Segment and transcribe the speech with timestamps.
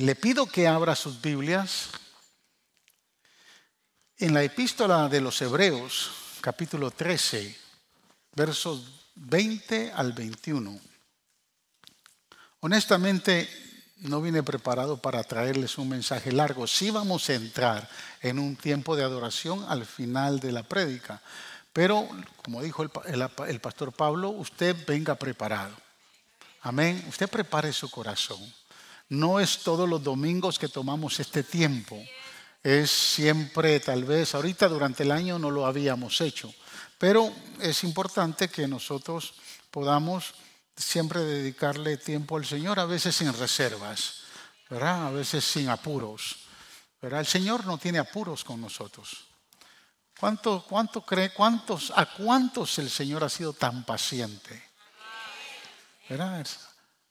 [0.00, 1.90] Le pido que abra sus Biblias
[4.16, 7.54] en la epístola de los Hebreos, capítulo 13,
[8.34, 10.80] versos 20 al 21.
[12.60, 13.46] Honestamente,
[13.98, 16.66] no vine preparado para traerles un mensaje largo.
[16.66, 17.86] Sí vamos a entrar
[18.22, 21.20] en un tiempo de adoración al final de la prédica.
[21.74, 22.08] Pero,
[22.42, 25.76] como dijo el, pastor Pablo, usted venga preparado.
[26.62, 27.04] Amén.
[27.06, 28.40] Usted prepare su corazón.
[29.10, 32.02] No es todos los domingos que tomamos este tiempo.
[32.62, 36.52] Es siempre, tal vez, ahorita durante el año no lo habíamos hecho.
[36.98, 39.34] Pero es importante que nosotros
[39.70, 40.34] podamos
[40.76, 44.22] siempre dedicarle tiempo al Señor, a veces sin reservas,
[44.68, 45.08] ¿verdad?
[45.08, 46.36] A veces sin apuros.
[47.00, 47.20] ¿verdad?
[47.20, 49.26] El Señor no tiene apuros con nosotros.
[50.18, 50.62] ¿Cuánto,
[51.06, 54.70] cree, cuántos, ¿A cuántos el Señor ha sido tan paciente?
[56.08, 56.46] ¿Verdad?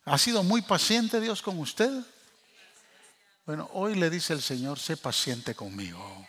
[0.05, 1.91] ¿Ha sido muy paciente Dios con usted?
[3.45, 6.27] Bueno, hoy le dice el Señor, sé paciente conmigo.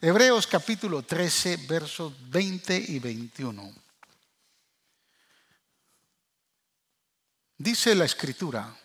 [0.00, 3.72] Hebreos capítulo 13, versos 20 y 21.
[7.58, 8.76] Dice la escritura,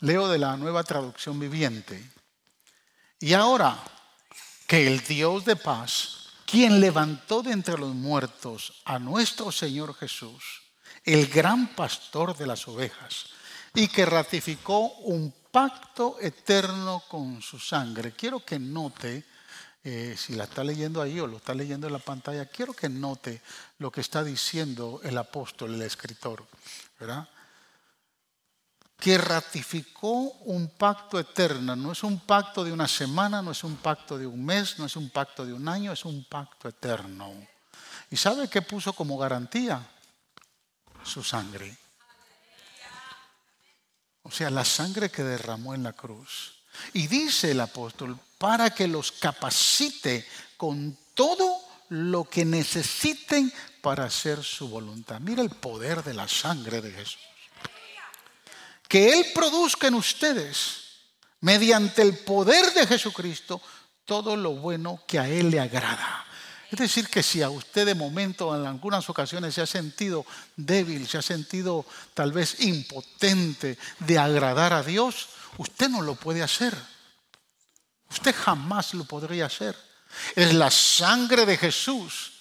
[0.00, 2.10] leo de la nueva traducción viviente,
[3.18, 3.82] y ahora
[4.66, 10.65] que el Dios de paz, quien levantó de entre los muertos a nuestro Señor Jesús,
[11.06, 13.26] el gran pastor de las ovejas,
[13.74, 18.12] y que ratificó un pacto eterno con su sangre.
[18.12, 19.24] Quiero que note,
[19.84, 22.88] eh, si la está leyendo ahí o lo está leyendo en la pantalla, quiero que
[22.88, 23.40] note
[23.78, 26.44] lo que está diciendo el apóstol, el escritor,
[26.98, 27.28] ¿verdad?
[28.98, 31.76] que ratificó un pacto eterno.
[31.76, 34.86] No es un pacto de una semana, no es un pacto de un mes, no
[34.86, 37.32] es un pacto de un año, es un pacto eterno.
[38.10, 39.86] ¿Y sabe qué puso como garantía?
[41.06, 41.76] Su sangre.
[44.22, 46.64] O sea, la sangre que derramó en la cruz.
[46.92, 54.42] Y dice el apóstol, para que los capacite con todo lo que necesiten para hacer
[54.42, 55.20] su voluntad.
[55.20, 57.20] Mira el poder de la sangre de Jesús
[58.88, 60.82] que Él produzca en ustedes,
[61.40, 63.60] mediante el poder de Jesucristo,
[64.04, 66.25] todo lo bueno que a Él le agrada.
[66.70, 71.06] Es decir, que si a usted de momento en algunas ocasiones se ha sentido débil,
[71.06, 75.28] se ha sentido tal vez impotente de agradar a Dios,
[75.58, 76.76] usted no lo puede hacer.
[78.10, 79.76] Usted jamás lo podría hacer.
[80.34, 82.32] Es la sangre de Jesús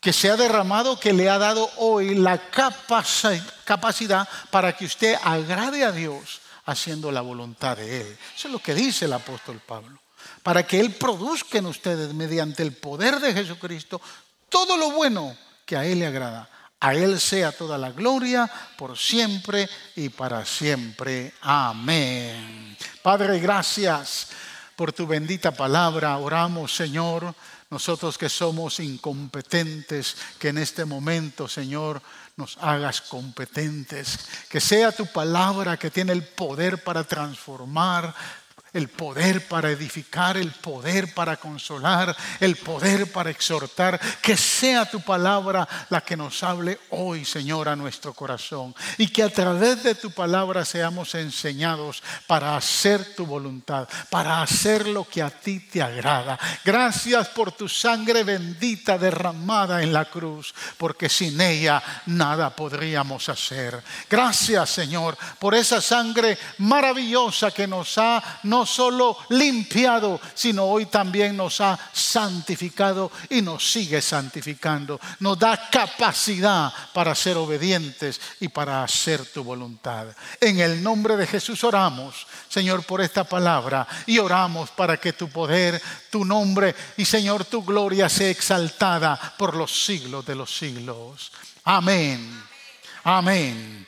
[0.00, 5.84] que se ha derramado, que le ha dado hoy la capacidad para que usted agrade
[5.84, 8.18] a Dios haciendo la voluntad de Él.
[8.36, 10.03] Eso es lo que dice el apóstol Pablo.
[10.44, 14.00] Para que Él produzca en ustedes, mediante el poder de Jesucristo,
[14.48, 16.48] todo lo bueno que a Él le agrada.
[16.78, 21.34] A Él sea toda la gloria por siempre y para siempre.
[21.40, 22.76] Amén.
[23.02, 24.28] Padre, gracias
[24.76, 26.16] por tu bendita palabra.
[26.18, 27.34] Oramos, Señor
[27.74, 32.00] nosotros que somos incompetentes, que en este momento, Señor,
[32.36, 34.28] nos hagas competentes.
[34.48, 38.14] Que sea tu palabra que tiene el poder para transformar,
[38.74, 43.98] el poder para edificar, el poder para consolar, el poder para exhortar.
[44.20, 48.74] Que sea tu palabra la que nos hable hoy, Señor, a nuestro corazón.
[48.98, 54.88] Y que a través de tu palabra seamos enseñados para hacer tu voluntad, para hacer
[54.88, 56.38] lo que a ti te agrada.
[56.64, 63.82] Gracias por tu sangre bendita derramada en la cruz, porque sin ella nada podríamos hacer.
[64.10, 71.60] Gracias, Señor, por esa sangre maravillosa que nos ha, solo limpiado, sino hoy también nos
[71.60, 75.00] ha santificado y nos sigue santificando.
[75.20, 80.06] Nos da capacidad para ser obedientes y para hacer tu voluntad.
[80.40, 85.28] En el nombre de Jesús oramos, Señor, por esta palabra y oramos para que tu
[85.28, 91.32] poder, tu nombre y, Señor, tu gloria sea exaltada por los siglos de los siglos.
[91.64, 92.42] Amén.
[93.04, 93.86] Amén.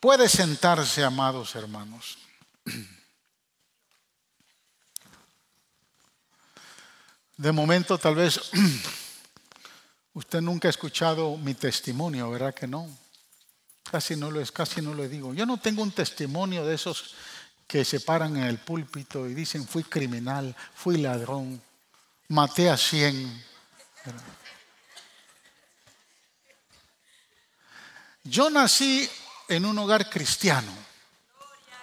[0.00, 2.18] Puede sentarse, amados hermanos.
[7.42, 8.40] De momento tal vez
[10.14, 12.88] usted nunca ha escuchado mi testimonio, ¿verdad que no?
[13.82, 15.34] Casi no lo es, casi no lo digo.
[15.34, 17.16] Yo no tengo un testimonio de esos
[17.66, 21.60] que se paran en el púlpito y dicen fui criminal, fui ladrón,
[22.28, 23.44] maté a cien.
[28.22, 29.10] Yo nací
[29.48, 30.70] en un hogar cristiano.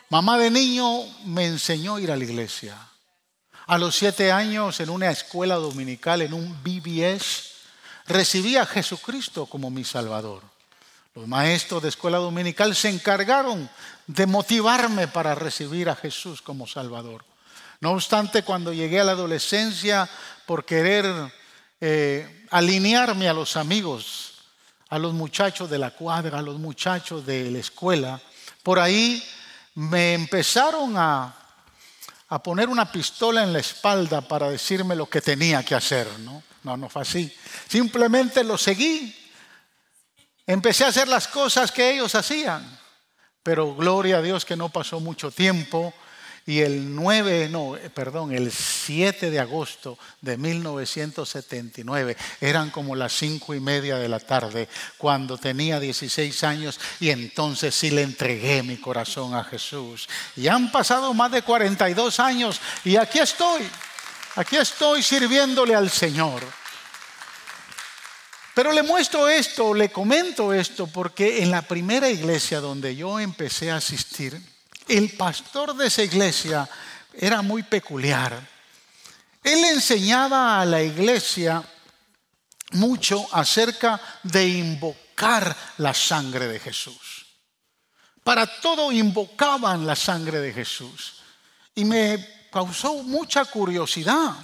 [0.09, 2.77] Mamá de niño me enseñó a ir a la iglesia.
[3.69, 7.51] A los siete años, en una escuela dominical, en un BBS,
[8.07, 10.41] recibí a Jesucristo como mi Salvador.
[11.13, 13.69] Los maestros de escuela dominical se encargaron
[14.07, 17.23] de motivarme para recibir a Jesús como Salvador.
[17.79, 20.09] No obstante, cuando llegué a la adolescencia,
[20.47, 21.05] por querer
[21.79, 24.33] eh, alinearme a los amigos,
[24.89, 28.19] a los muchachos de la cuadra, a los muchachos de la escuela,
[28.63, 29.23] por ahí
[29.75, 31.38] me empezaron a,
[32.29, 36.07] a poner una pistola en la espalda para decirme lo que tenía que hacer.
[36.19, 37.33] No, no, no fue así.
[37.67, 39.15] Simplemente lo seguí.
[40.45, 42.79] Empecé a hacer las cosas que ellos hacían.
[43.41, 45.93] Pero gloria a Dios que no pasó mucho tiempo
[46.45, 53.13] y el 9, no, eh, perdón, el 7 de agosto de 1979, eran como las
[53.13, 58.63] cinco y media de la tarde, cuando tenía 16 años y entonces sí le entregué
[58.63, 60.07] mi corazón a Jesús.
[60.35, 63.67] Y han pasado más de 42 años y aquí estoy,
[64.35, 66.43] aquí estoy sirviéndole al Señor.
[68.59, 73.71] Pero le muestro esto, le comento esto, porque en la primera iglesia donde yo empecé
[73.71, 74.41] a asistir,
[74.89, 76.67] el pastor de esa iglesia
[77.13, 78.39] era muy peculiar.
[79.43, 81.63] Él enseñaba a la iglesia
[82.71, 87.25] mucho acerca de invocar la sangre de Jesús.
[88.23, 91.21] Para todo invocaban la sangre de Jesús.
[91.75, 94.35] Y me causó mucha curiosidad.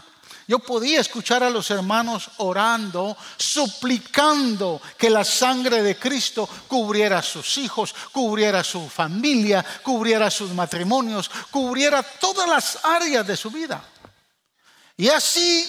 [0.47, 7.24] Yo podía escuchar a los hermanos orando, suplicando que la sangre de Cristo cubriera a
[7.24, 13.83] sus hijos, cubriera su familia, cubriera sus matrimonios, cubriera todas las áreas de su vida.
[14.97, 15.65] Y así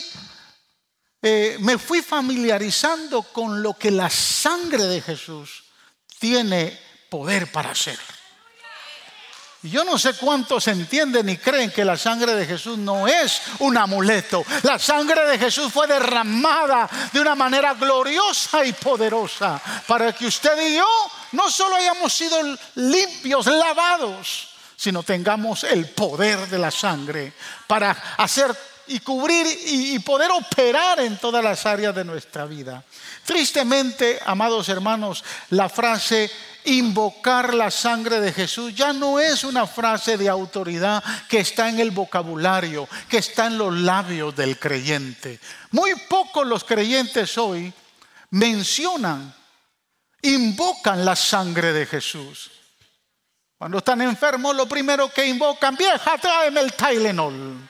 [1.22, 5.64] eh, me fui familiarizando con lo que la sangre de Jesús
[6.18, 7.98] tiene poder para hacer.
[9.70, 13.76] Yo no sé cuántos entienden y creen que la sangre de Jesús no es un
[13.76, 14.44] amuleto.
[14.62, 20.60] La sangre de Jesús fue derramada de una manera gloriosa y poderosa para que usted
[20.68, 20.86] y yo
[21.32, 22.38] no solo hayamos sido
[22.76, 27.32] limpios, lavados, sino tengamos el poder de la sangre
[27.66, 28.54] para hacer
[28.88, 32.84] y cubrir y, poder operar en todas las áreas de nuestra vida.
[33.24, 36.30] Tristemente, amados hermanos, la frase
[36.66, 41.80] invocar la sangre de Jesús ya no es una frase de autoridad que está en
[41.80, 45.40] el vocabulario, que está en los labios del creyente.
[45.70, 47.72] Muy pocos los creyentes hoy
[48.30, 49.34] mencionan,
[50.22, 52.50] invocan la sangre de Jesús.
[53.58, 57.68] Cuando están enfermos, lo primero que invocan, vieja, tráeme el Tylenol.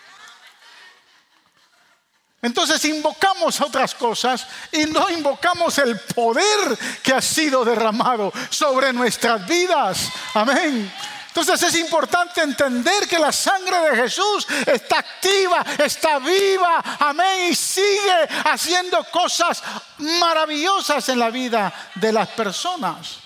[2.46, 9.44] Entonces invocamos otras cosas y no invocamos el poder que ha sido derramado sobre nuestras
[9.48, 10.08] vidas.
[10.32, 10.92] Amén.
[11.26, 17.56] Entonces es importante entender que la sangre de Jesús está activa, está viva, amén, y
[17.56, 19.60] sigue haciendo cosas
[19.98, 23.18] maravillosas en la vida de las personas.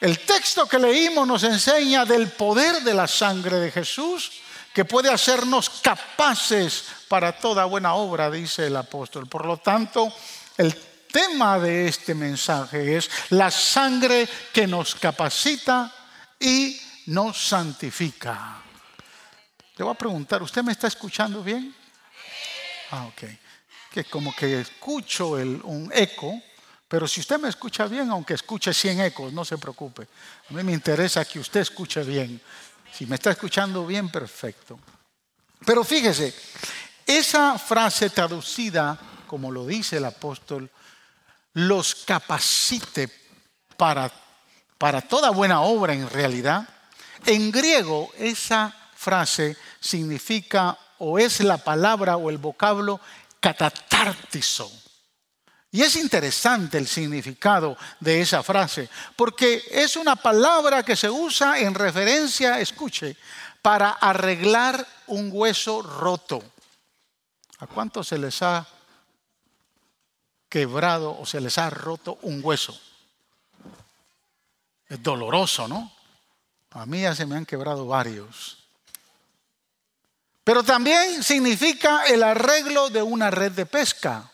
[0.00, 4.30] El texto que leímos nos enseña del poder de la sangre de Jesús
[4.72, 9.26] que puede hacernos capaces para toda buena obra, dice el apóstol.
[9.26, 10.14] Por lo tanto,
[10.56, 10.72] el
[11.10, 15.92] tema de este mensaje es la sangre que nos capacita
[16.38, 18.62] y nos santifica.
[19.76, 21.74] Le voy a preguntar, ¿usted me está escuchando bien?
[22.92, 23.24] Ah, ok.
[23.90, 26.40] Que como que escucho un eco,
[26.86, 30.06] pero si usted me escucha bien, aunque escuche 100 ecos, no se preocupe.
[30.48, 32.40] A mí me interesa que usted escuche bien.
[32.92, 34.78] Si me está escuchando bien, perfecto.
[35.64, 36.34] Pero fíjese,
[37.18, 40.70] esa frase traducida, como lo dice el apóstol,
[41.54, 43.10] los capacite
[43.76, 44.10] para,
[44.78, 46.68] para toda buena obra en realidad,
[47.26, 53.00] en griego esa frase significa o es la palabra o el vocablo
[53.40, 54.70] catatártizo.
[55.72, 61.58] Y es interesante el significado de esa frase, porque es una palabra que se usa
[61.58, 63.16] en referencia, escuche,
[63.62, 66.42] para arreglar un hueso roto.
[67.60, 68.66] ¿A cuántos se les ha
[70.48, 72.78] quebrado o se les ha roto un hueso?
[74.88, 75.92] Es doloroso, ¿no?
[76.70, 78.64] A mí ya se me han quebrado varios.
[80.42, 84.30] Pero también significa el arreglo de una red de pesca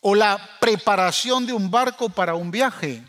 [0.00, 3.02] o la preparación de un barco para un viaje,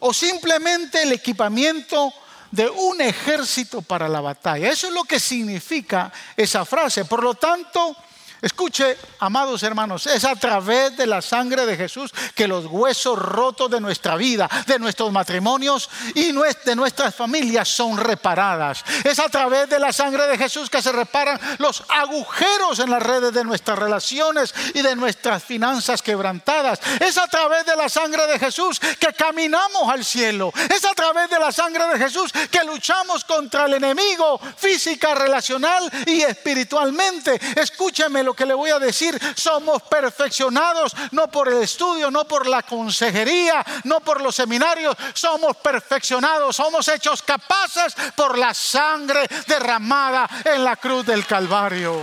[0.00, 2.12] o simplemente el equipamiento
[2.50, 4.70] de un ejército para la batalla.
[4.70, 7.04] Eso es lo que significa esa frase.
[7.04, 7.96] Por lo tanto,
[8.42, 13.70] Escuche, amados hermanos, es a través de la sangre de Jesús que los huesos rotos
[13.70, 16.32] de nuestra vida, de nuestros matrimonios y
[16.64, 18.82] de nuestras familias son reparadas.
[19.04, 23.02] Es a través de la sangre de Jesús que se reparan los agujeros en las
[23.02, 26.80] redes de nuestras relaciones y de nuestras finanzas quebrantadas.
[26.98, 30.50] Es a través de la sangre de Jesús que caminamos al cielo.
[30.74, 35.90] Es a través de la sangre de Jesús que luchamos contra el enemigo física, relacional
[36.06, 37.38] y espiritualmente.
[37.60, 42.46] Escúcheme lo que le voy a decir, somos perfeccionados no por el estudio, no por
[42.46, 50.30] la consejería, no por los seminarios, somos perfeccionados, somos hechos capaces por la sangre derramada
[50.44, 52.00] en la cruz del Calvario.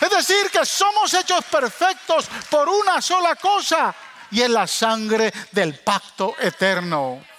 [0.00, 3.92] Es decir, que somos hechos perfectos por una sola cosa
[4.30, 7.31] y es la sangre del pacto eterno.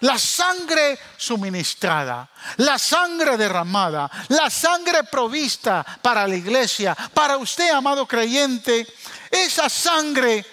[0.00, 2.28] La sangre suministrada,
[2.58, 8.86] la sangre derramada, la sangre provista para la iglesia, para usted, amado creyente,
[9.30, 10.44] esa sangre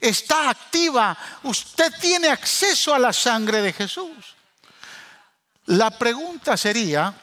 [0.00, 1.16] está activa.
[1.42, 4.34] Usted tiene acceso a la sangre de Jesús.
[5.66, 7.14] La pregunta sería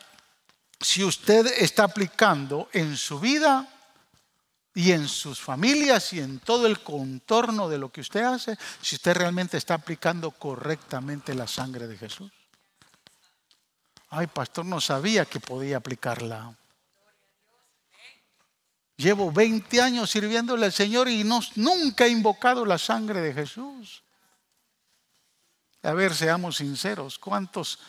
[0.79, 3.67] si usted está aplicando en su vida
[4.74, 8.96] y en sus familias y en todo el contorno de lo que usted hace, si
[8.96, 12.32] usted realmente está aplicando correctamente la sangre de Jesús.
[14.10, 16.56] Ay, pastor, no sabía que podía aplicarla.
[18.96, 24.04] Llevo 20 años sirviéndole al Señor y no, nunca he invocado la sangre de Jesús.
[25.84, 27.80] A ver, seamos sinceros, ¿cuántos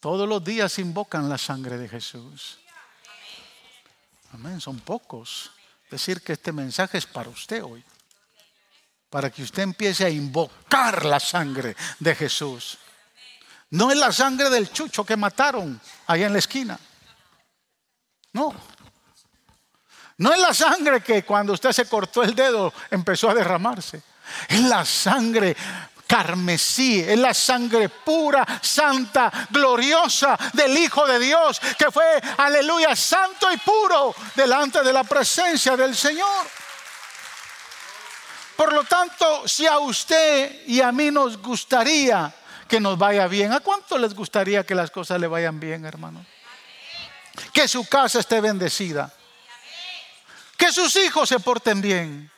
[0.00, 2.58] todos los días invocan la sangre de Jesús?
[4.32, 5.50] Amén, son pocos
[5.90, 7.84] decir que este mensaje es para usted hoy.
[9.10, 12.78] Para que usted empiece a invocar la sangre de Jesús.
[13.70, 16.78] No es la sangre del chucho que mataron allá en la esquina.
[18.32, 18.54] No.
[20.18, 24.02] No es la sangre que cuando usted se cortó el dedo empezó a derramarse.
[24.48, 25.56] Es la sangre
[26.08, 33.52] carmesí, es la sangre pura, santa, gloriosa del Hijo de Dios, que fue, aleluya, santo
[33.52, 36.46] y puro delante de la presencia del Señor.
[38.56, 42.34] Por lo tanto, si a usted y a mí nos gustaría
[42.66, 46.24] que nos vaya bien, ¿a cuánto les gustaría que las cosas le vayan bien, hermano?
[47.52, 49.12] Que su casa esté bendecida.
[50.56, 52.30] Que sus hijos se porten bien.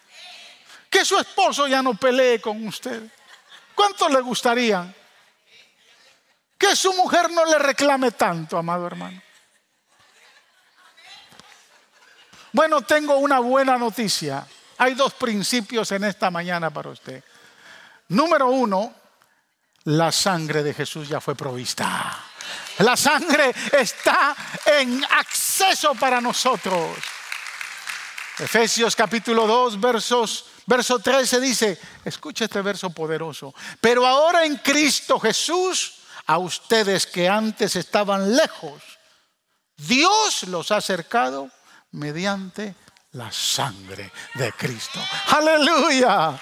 [0.91, 3.11] Que su esposo ya no pelee con usted.
[3.81, 4.95] ¿Cuánto le gustaría
[6.59, 9.23] que su mujer no le reclame tanto, amado hermano?
[12.53, 14.47] Bueno, tengo una buena noticia.
[14.77, 17.25] Hay dos principios en esta mañana para usted.
[18.09, 18.95] Número uno,
[19.85, 22.19] la sangre de Jesús ya fue provista.
[22.81, 26.99] La sangre está en acceso para nosotros.
[28.39, 35.19] Efesios capítulo 2, versos Verso 13 dice, escucha este verso poderoso, pero ahora en Cristo
[35.19, 35.95] Jesús,
[36.27, 38.83] a ustedes que antes estaban lejos,
[39.77, 41.51] Dios los ha acercado
[41.93, 42.75] mediante
[43.13, 45.01] la sangre de Cristo.
[45.29, 46.39] Aleluya.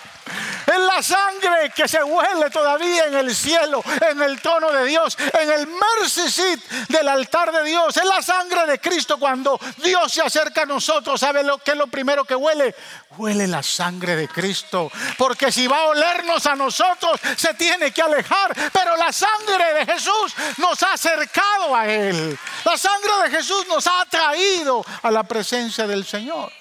[0.67, 5.17] Es la sangre que se huele todavía en el cielo, en el trono de Dios,
[5.41, 7.97] en el mercy seat del altar de Dios.
[7.97, 11.21] Es la sangre de Cristo cuando Dios se acerca a nosotros.
[11.21, 12.75] ¿Sabe lo que es lo primero que huele?
[13.17, 14.91] Huele la sangre de Cristo.
[15.17, 18.55] Porque si va a olernos a nosotros, se tiene que alejar.
[18.73, 22.39] Pero la sangre de Jesús nos ha acercado a Él.
[22.65, 26.53] La sangre de Jesús nos ha atraído a la presencia del Señor.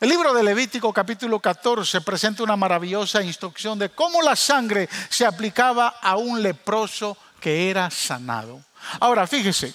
[0.00, 5.26] El libro de Levítico capítulo 14 presenta una maravillosa instrucción de cómo la sangre se
[5.26, 8.62] aplicaba a un leproso que era sanado.
[8.98, 9.74] Ahora, fíjese,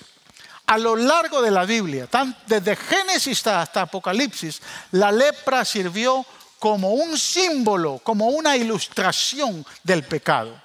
[0.65, 2.09] a lo largo de la Biblia,
[2.47, 4.63] desde Génesis hasta Apocalipsis,
[4.93, 6.25] la lepra sirvió
[6.57, 10.59] como un símbolo, como una ilustración del pecado.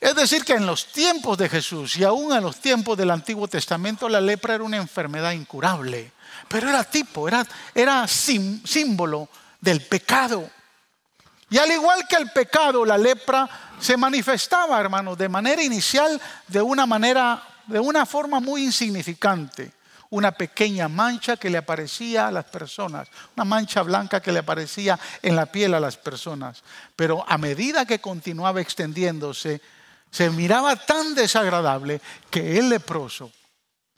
[0.00, 3.46] Es decir, que en los tiempos de Jesús y aún en los tiempos del Antiguo
[3.48, 6.12] Testamento, la lepra era una enfermedad incurable
[6.48, 9.28] pero era tipo, era, era símbolo
[9.60, 10.50] del pecado.
[11.48, 16.62] Y al igual que el pecado, la lepra se manifestaba, hermanos, de manera inicial, de
[16.62, 19.72] una manera, de una forma muy insignificante.
[20.10, 24.98] Una pequeña mancha que le aparecía a las personas, una mancha blanca que le aparecía
[25.22, 26.64] en la piel a las personas.
[26.96, 29.60] Pero a medida que continuaba extendiéndose,
[30.10, 32.00] se miraba tan desagradable
[32.30, 33.30] que el leproso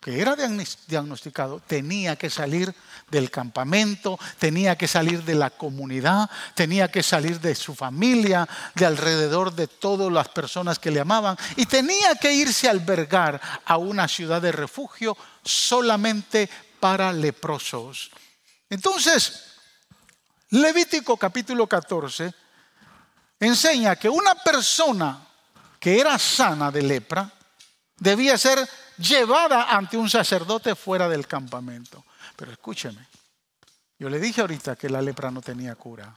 [0.03, 2.75] que era diagnosticado tenía que salir
[3.09, 8.85] del campamento, tenía que salir de la comunidad, tenía que salir de su familia, de
[8.85, 13.77] alrededor de todas las personas que le amaban y tenía que irse a albergar a
[13.77, 16.51] una ciudad de refugio solamente
[16.81, 18.11] para leprosos.
[18.69, 19.45] Entonces,
[20.51, 22.35] Levítico capítulo 14
[23.39, 25.29] enseña que una persona
[25.83, 27.29] que era sana de lepra
[27.99, 28.57] debía ser
[28.99, 32.05] llevada ante un sacerdote fuera del campamento.
[32.37, 33.05] Pero escúcheme,
[33.99, 36.17] yo le dije ahorita que la lepra no tenía cura.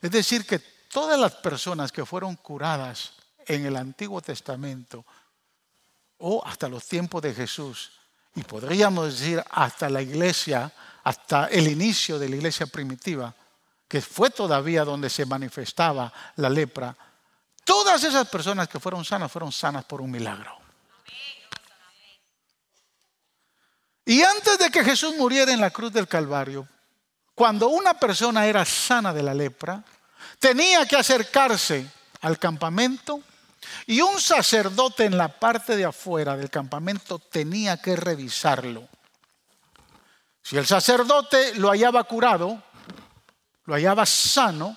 [0.00, 3.12] Es decir, que todas las personas que fueron curadas
[3.44, 5.04] en el Antiguo Testamento
[6.16, 7.92] o hasta los tiempos de Jesús,
[8.34, 13.34] y podríamos decir hasta la iglesia, hasta el inicio de la iglesia primitiva,
[13.86, 16.96] que fue todavía donde se manifestaba la lepra,
[17.64, 20.58] todas esas personas que fueron sanas fueron sanas por un milagro.
[24.06, 26.68] Y antes de que Jesús muriera en la cruz del Calvario,
[27.34, 29.82] cuando una persona era sana de la lepra,
[30.38, 31.90] tenía que acercarse
[32.20, 33.20] al campamento
[33.86, 38.88] y un sacerdote en la parte de afuera del campamento tenía que revisarlo.
[40.42, 42.62] Si el sacerdote lo hallaba curado,
[43.64, 44.76] lo hallaba sano,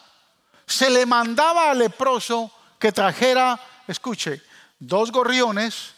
[0.66, 4.42] se le mandaba al leproso que trajera, escuche,
[4.80, 5.94] dos gorriones,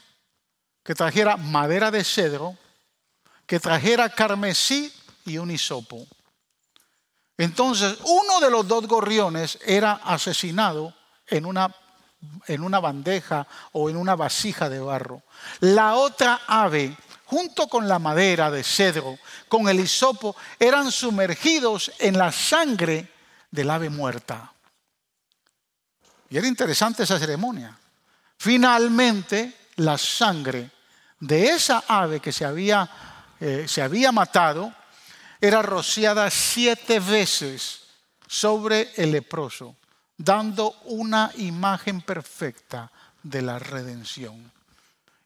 [0.83, 2.57] que trajera madera de cedro,
[3.45, 4.93] que trajera carmesí
[5.25, 6.05] y un hisopo.
[7.37, 10.93] Entonces, uno de los dos gorriones era asesinado
[11.27, 11.73] en una,
[12.47, 15.23] en una bandeja o en una vasija de barro.
[15.61, 16.95] La otra ave,
[17.25, 19.17] junto con la madera de cedro,
[19.47, 23.07] con el hisopo, eran sumergidos en la sangre
[23.49, 24.51] del ave muerta.
[26.29, 27.77] Y era interesante esa ceremonia.
[28.37, 30.69] Finalmente, la sangre
[31.19, 32.89] de esa ave que se había,
[33.39, 34.73] eh, se había matado
[35.41, 37.81] era rociada siete veces
[38.27, 39.75] sobre el leproso,
[40.17, 42.91] dando una imagen perfecta
[43.23, 44.51] de la redención.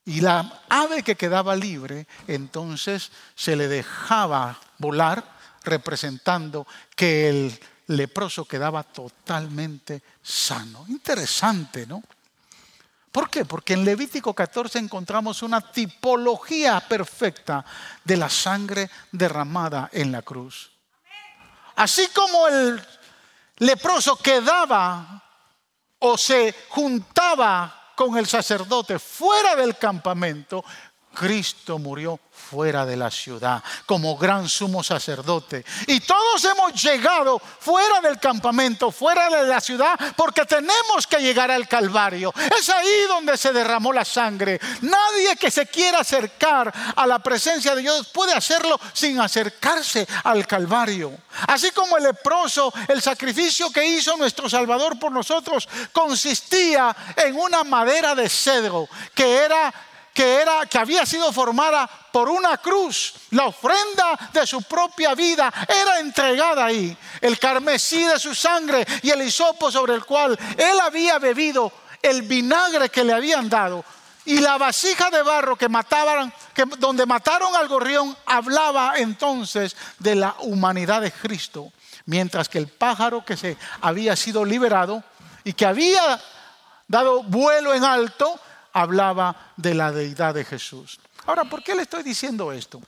[0.05, 5.23] Y la ave que quedaba libre, entonces se le dejaba volar,
[5.63, 10.85] representando que el leproso quedaba totalmente sano.
[10.87, 12.03] Interesante, ¿no?
[13.11, 13.45] ¿Por qué?
[13.45, 17.63] Porque en Levítico 14 encontramos una tipología perfecta
[18.03, 20.71] de la sangre derramada en la cruz.
[21.75, 22.83] Así como el
[23.57, 25.23] leproso quedaba
[25.99, 30.65] o se juntaba con el sacerdote fuera del campamento,
[31.13, 35.63] Cristo murió fuera de la ciudad como gran sumo sacerdote.
[35.87, 41.51] Y todos hemos llegado fuera del campamento, fuera de la ciudad, porque tenemos que llegar
[41.51, 42.33] al Calvario.
[42.57, 44.59] Es ahí donde se derramó la sangre.
[44.81, 50.45] Nadie que se quiera acercar a la presencia de Dios puede hacerlo sin acercarse al
[50.47, 51.11] Calvario.
[51.47, 57.63] Así como el leproso, el sacrificio que hizo nuestro Salvador por nosotros consistía en una
[57.63, 59.73] madera de cedro que era
[60.13, 63.13] que, era, que había sido formada por una cruz.
[63.31, 66.95] La ofrenda de su propia vida era entregada ahí.
[67.19, 71.71] El carmesí de su sangre y el hisopo sobre el cual él había bebido
[72.01, 73.83] el vinagre que le habían dado.
[74.25, 80.15] Y la vasija de barro que mataban, que, donde mataron al gorrión, hablaba entonces de
[80.15, 81.73] la humanidad de Cristo.
[82.05, 85.03] Mientras que el pájaro que se había sido liberado
[85.43, 86.21] y que había
[86.87, 88.39] dado vuelo en alto,
[88.73, 90.99] hablaba de la deidad de Jesús.
[91.25, 92.81] Ahora, ¿por qué le estoy diciendo esto?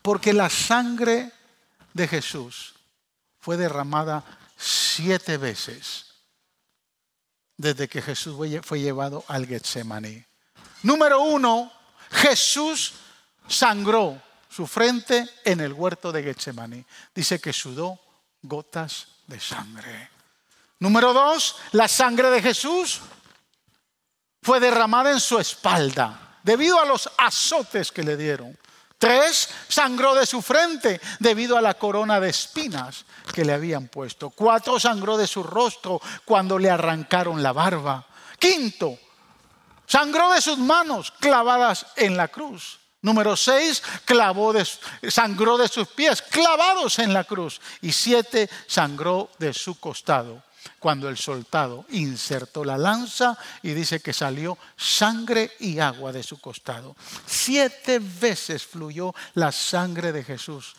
[0.00, 1.32] Porque la sangre
[1.92, 2.74] de Jesús
[3.40, 4.24] fue derramada
[4.56, 6.06] siete veces
[7.56, 10.24] desde que Jesús fue llevado al Getsemaní.
[10.82, 11.72] Número uno,
[12.10, 12.94] Jesús
[13.48, 16.84] sangró su frente en el huerto de Getsemaní.
[17.14, 17.98] Dice que sudó
[18.42, 20.10] gotas de sangre.
[20.78, 23.00] Número dos, la sangre de Jesús
[24.44, 28.56] fue derramada en su espalda debido a los azotes que le dieron.
[28.98, 34.28] Tres, sangró de su frente debido a la corona de espinas que le habían puesto.
[34.28, 38.06] Cuatro, sangró de su rostro cuando le arrancaron la barba.
[38.38, 38.98] Quinto,
[39.86, 42.78] sangró de sus manos clavadas en la cruz.
[43.00, 43.82] Número seis,
[45.08, 47.62] sangró de sus pies clavados en la cruz.
[47.80, 50.42] Y siete, sangró de su costado
[50.78, 56.40] cuando el soldado insertó la lanza y dice que salió sangre y agua de su
[56.40, 56.96] costado.
[57.26, 60.74] Siete veces fluyó la sangre de Jesús,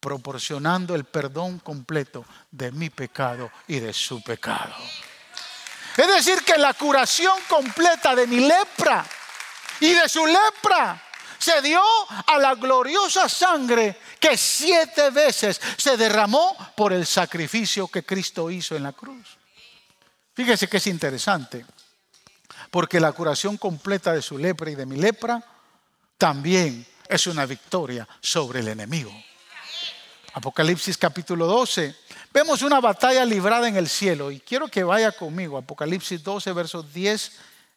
[0.00, 4.74] proporcionando el perdón completo de mi pecado y de su pecado.
[5.96, 9.04] Es decir, que la curación completa de mi lepra
[9.80, 11.02] y de su lepra
[11.46, 11.80] se dio
[12.26, 18.74] a la gloriosa sangre que siete veces se derramó por el sacrificio que Cristo hizo
[18.74, 19.38] en la cruz.
[20.34, 21.64] Fíjese que es interesante,
[22.72, 25.40] porque la curación completa de su lepra y de mi lepra
[26.18, 29.12] también es una victoria sobre el enemigo.
[30.34, 31.94] Apocalipsis capítulo 12.
[32.32, 35.56] Vemos una batalla librada en el cielo y quiero que vaya conmigo.
[35.56, 37.32] Apocalipsis 12, versos 10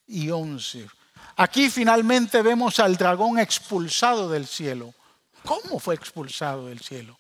[0.08, 0.99] y 11.
[1.42, 4.94] Aquí finalmente vemos al dragón expulsado del cielo.
[5.46, 7.18] ¿Cómo fue expulsado del cielo?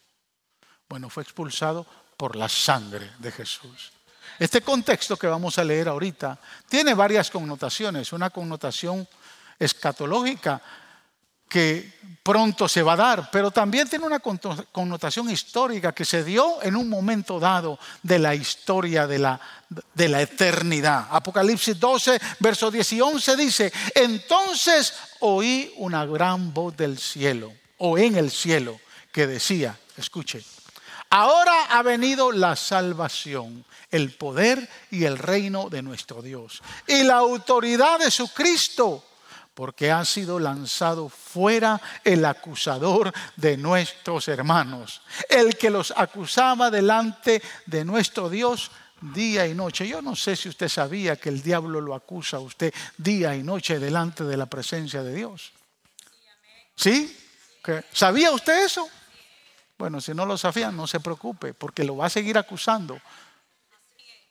[0.89, 1.85] Bueno, fue expulsado
[2.17, 3.93] por la sangre de Jesús.
[4.37, 8.11] Este contexto que vamos a leer ahorita tiene varias connotaciones.
[8.11, 9.07] Una connotación
[9.57, 10.61] escatológica
[11.49, 16.61] que pronto se va a dar, pero también tiene una connotación histórica que se dio
[16.61, 19.41] en un momento dado de la historia de la,
[19.95, 21.07] de la eternidad.
[21.09, 27.97] Apocalipsis 12, versos 10 y 11 dice, entonces oí una gran voz del cielo, o
[27.97, 28.79] en el cielo,
[29.11, 30.43] que decía, escuche,
[31.09, 37.15] ahora ha venido la salvación, el poder y el reino de nuestro Dios, y la
[37.15, 39.03] autoridad de su Cristo
[39.59, 47.41] porque ha sido lanzado fuera el acusador de nuestros hermanos, el que los acusaba delante
[47.65, 49.85] de nuestro Dios día y noche.
[49.85, 53.43] Yo no sé si usted sabía que el diablo lo acusa a usted día y
[53.43, 55.51] noche delante de la presencia de Dios.
[56.73, 57.17] ¿Sí?
[57.91, 58.87] ¿Sabía usted eso?
[59.77, 62.97] Bueno, si no lo sabía, no se preocupe, porque lo va a seguir acusando.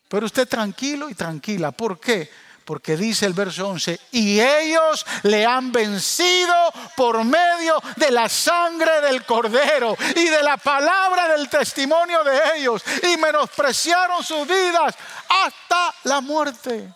[0.08, 1.70] Pero usted tranquilo y tranquila.
[1.70, 2.30] ¿Por qué?
[2.68, 6.52] Porque dice el verso 11, y ellos le han vencido
[6.98, 12.83] por medio de la sangre del cordero y de la palabra del testimonio de ellos
[13.11, 14.94] y menospreciaron sus vidas
[15.31, 16.92] hasta la muerte.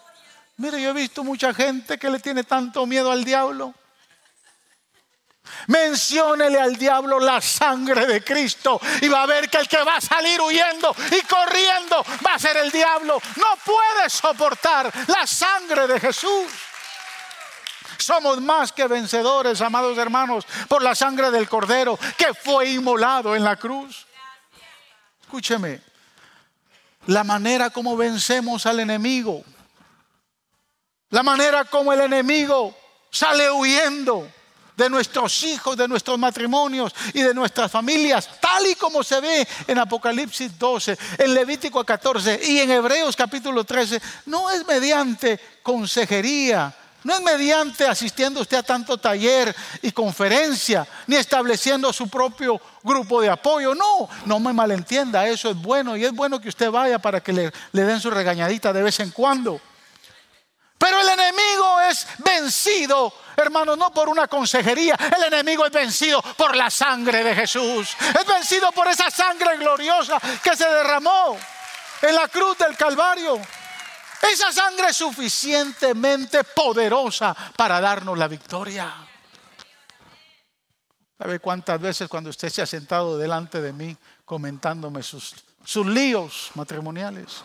[0.59, 3.73] Mire, yo he visto mucha gente que le tiene tanto miedo al diablo
[5.67, 9.97] Menciónele al diablo la sangre de Cristo y va a ver que el que va
[9.97, 13.21] a salir huyendo y corriendo va a ser el diablo.
[13.37, 16.47] No puede soportar la sangre de Jesús.
[17.99, 23.45] Somos más que vencedores, amados hermanos, por la sangre del Cordero que fue inmolado en
[23.45, 24.07] la cruz.
[25.21, 25.81] Escúcheme,
[27.07, 29.45] la manera como vencemos al enemigo,
[31.11, 32.77] la manera como el enemigo
[33.11, 34.29] sale huyendo
[34.83, 39.47] de nuestros hijos, de nuestros matrimonios y de nuestras familias, tal y como se ve
[39.69, 46.75] en Apocalipsis 12, en Levítico 14 y en Hebreos capítulo 13, no es mediante consejería,
[47.05, 53.21] no es mediante asistiendo usted a tanto taller y conferencia, ni estableciendo su propio grupo
[53.21, 53.77] de apoyo.
[53.77, 57.33] No, no me malentienda, eso es bueno y es bueno que usted vaya para que
[57.33, 59.61] le, le den su regañadita de vez en cuando.
[60.83, 64.97] Pero el enemigo es vencido, hermano, no por una consejería.
[65.17, 67.97] El enemigo es vencido por la sangre de Jesús.
[68.01, 71.39] Es vencido por esa sangre gloriosa que se derramó
[72.03, 73.41] en la cruz del Calvario.
[74.23, 78.93] Esa sangre es suficientemente poderosa para darnos la victoria.
[81.17, 85.33] ¿Sabe cuántas veces cuando usted se ha sentado delante de mí comentándome sus,
[85.65, 87.45] sus líos matrimoniales?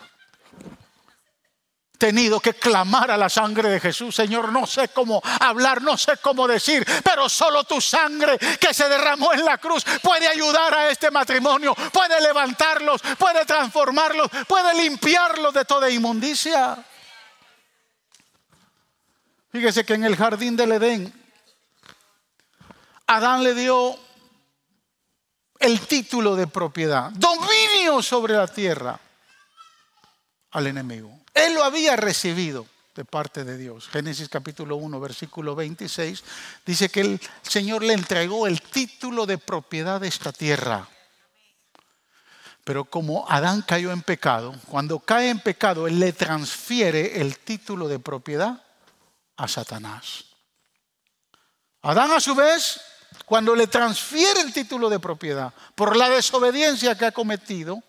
[1.98, 4.14] Tenido que clamar a la sangre de Jesús.
[4.14, 8.88] Señor, no sé cómo hablar, no sé cómo decir, pero solo tu sangre que se
[8.88, 15.52] derramó en la cruz puede ayudar a este matrimonio, puede levantarlos, puede transformarlos, puede limpiarlos
[15.52, 16.78] de toda inmundicia.
[19.50, 21.12] Fíjese que en el jardín del Edén,
[23.06, 23.98] Adán le dio
[25.58, 29.00] el título de propiedad, dominio sobre la tierra
[30.50, 31.18] al enemigo.
[31.38, 33.88] Él lo había recibido de parte de Dios.
[33.88, 36.24] Génesis capítulo 1, versículo 26,
[36.66, 40.88] dice que el Señor le entregó el título de propiedad de esta tierra.
[42.64, 47.86] Pero como Adán cayó en pecado, cuando cae en pecado, Él le transfiere el título
[47.86, 48.62] de propiedad
[49.36, 50.24] a Satanás.
[51.82, 52.80] Adán a su vez,
[53.24, 57.82] cuando le transfiere el título de propiedad por la desobediencia que ha cometido,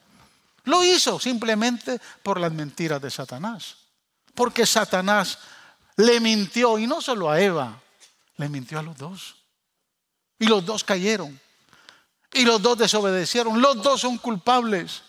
[0.70, 3.78] lo hizo simplemente por las mentiras de Satanás.
[4.36, 5.40] Porque Satanás
[5.98, 7.82] le mintió, y no solo a Eva,
[8.38, 9.36] le mintió a los dos.
[10.38, 11.38] Y los dos cayeron.
[12.32, 13.60] Y los dos desobedecieron.
[13.62, 15.02] Los dos son culpables.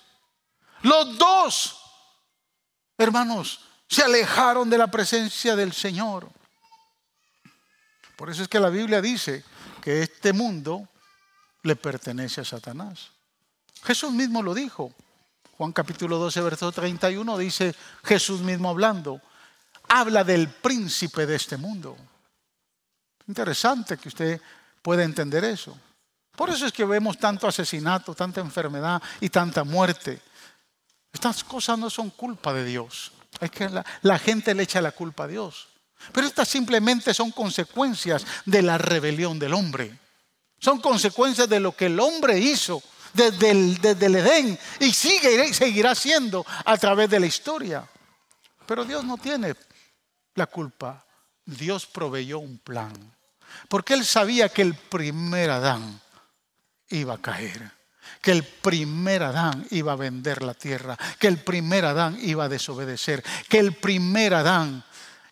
[0.82, 1.78] Los dos,
[2.96, 6.30] hermanos, se alejaron de la presencia del Señor.
[8.16, 9.44] Por eso es que la Biblia dice
[9.82, 10.88] que este mundo
[11.62, 13.10] le pertenece a Satanás.
[13.84, 14.94] Jesús mismo lo dijo.
[15.60, 19.20] Juan capítulo 12, verso 31 dice Jesús mismo hablando,
[19.88, 21.98] habla del príncipe de este mundo.
[23.28, 24.40] Interesante que usted
[24.80, 25.76] pueda entender eso.
[26.34, 30.22] Por eso es que vemos tanto asesinato, tanta enfermedad y tanta muerte.
[31.12, 33.12] Estas cosas no son culpa de Dios.
[33.38, 35.68] Es que la, la gente le echa la culpa a Dios.
[36.10, 39.98] Pero estas simplemente son consecuencias de la rebelión del hombre.
[40.58, 45.46] Son consecuencias de lo que el hombre hizo desde el, desde el Edén y sigue
[45.48, 47.88] y seguirá siendo a través de la historia.
[48.66, 49.54] Pero Dios no tiene
[50.34, 51.04] la culpa.
[51.44, 52.92] Dios proveyó un plan.
[53.68, 56.00] Porque Él sabía que el primer Adán
[56.88, 57.72] iba a caer.
[58.22, 60.96] Que el primer Adán iba a vender la tierra.
[61.18, 63.24] Que el primer Adán iba a desobedecer.
[63.48, 64.84] Que el primer Adán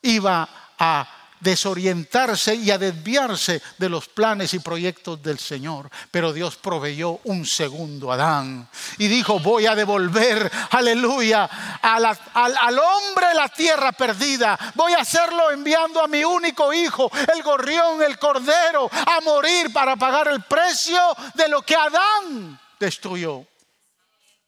[0.03, 5.91] iba a desorientarse y a desviarse de los planes y proyectos del Señor.
[6.11, 11.45] Pero Dios proveyó un segundo Adán y dijo, voy a devolver, aleluya,
[11.83, 14.59] al, al, hombre la tierra perdida.
[14.75, 19.97] Voy a hacerlo enviando a mi único hijo, el gorrión, el cordero, a morir para
[19.97, 21.01] pagar el precio
[21.35, 23.45] de lo que Adán destruyó.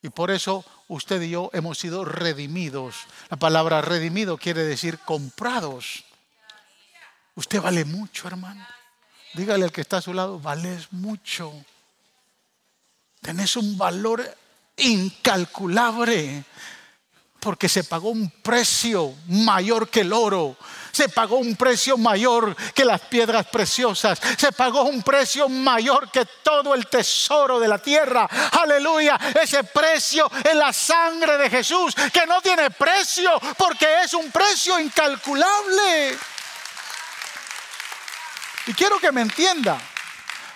[0.02, 2.96] Y por eso usted y yo hemos sido redimidos.
[3.28, 6.04] La palabra redimido quiere decir comprados
[7.34, 8.66] Usted vale mucho, hermano.
[9.34, 11.52] Dígale al que está a su lado, vales mucho.
[13.20, 14.36] Tenés un valor
[14.76, 16.44] incalculable
[17.40, 20.56] porque se pagó un precio mayor que el oro.
[20.92, 24.20] Se pagó un precio mayor que las piedras preciosas.
[24.36, 28.28] Se pagó un precio mayor que todo el tesoro de la tierra.
[28.60, 29.18] Aleluya.
[29.40, 34.78] Ese precio es la sangre de Jesús, que no tiene precio porque es un precio
[34.78, 36.18] incalculable.
[38.70, 39.80] Y quiero que me entienda,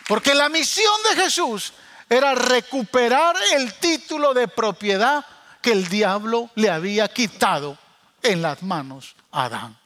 [0.07, 1.72] porque la misión de Jesús
[2.09, 5.27] era recuperar el título de propiedad
[5.61, 7.77] que el diablo le había quitado
[8.22, 9.77] en las manos a Adán.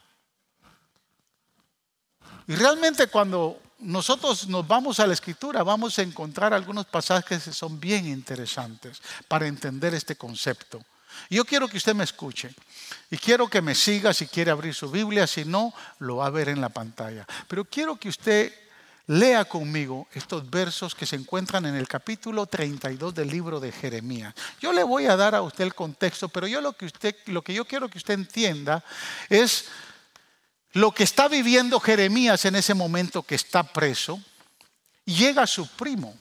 [2.45, 7.51] Y realmente cuando nosotros nos vamos a la escritura, vamos a encontrar algunos pasajes que
[7.51, 10.85] son bien interesantes para entender este concepto.
[11.31, 12.53] Yo quiero que usted me escuche
[13.11, 16.31] y quiero que me siga si quiere abrir su Biblia, si no, lo va a
[16.31, 17.25] ver en la pantalla.
[17.47, 18.53] Pero quiero que usted
[19.07, 24.35] lea conmigo estos versos que se encuentran en el capítulo 32 del libro de Jeremías.
[24.61, 27.41] Yo le voy a dar a usted el contexto, pero yo lo que usted lo
[27.41, 28.83] que yo quiero que usted entienda
[29.27, 29.65] es
[30.73, 34.21] lo que está viviendo Jeremías en ese momento que está preso.
[35.05, 36.15] Llega su primo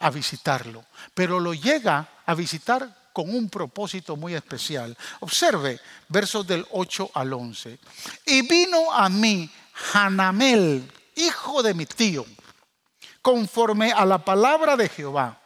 [0.00, 4.94] a visitarlo, pero lo llega a visitar con un propósito muy especial.
[5.20, 7.78] Observe versos del 8 al 11.
[8.26, 9.50] Y vino a mí
[9.94, 12.26] Hanamel, hijo de mi tío,
[13.22, 15.40] conforme a la palabra de Jehová,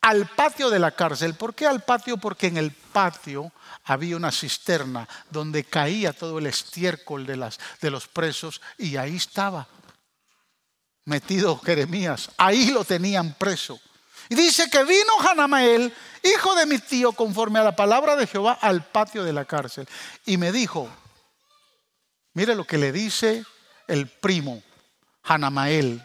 [0.00, 1.34] al patio de la cárcel.
[1.34, 2.16] ¿Por qué al patio?
[2.16, 3.52] Porque en el patio
[3.84, 9.16] había una cisterna donde caía todo el estiércol de, las, de los presos y ahí
[9.16, 9.68] estaba
[11.04, 12.30] metido Jeremías.
[12.38, 13.78] Ahí lo tenían preso.
[14.28, 18.58] Y dice que vino Hanamael, hijo de mi tío, conforme a la palabra de Jehová,
[18.60, 19.88] al patio de la cárcel.
[20.26, 20.88] Y me dijo,
[22.34, 23.44] mire lo que le dice
[23.86, 24.62] el primo
[25.22, 26.02] Hanamael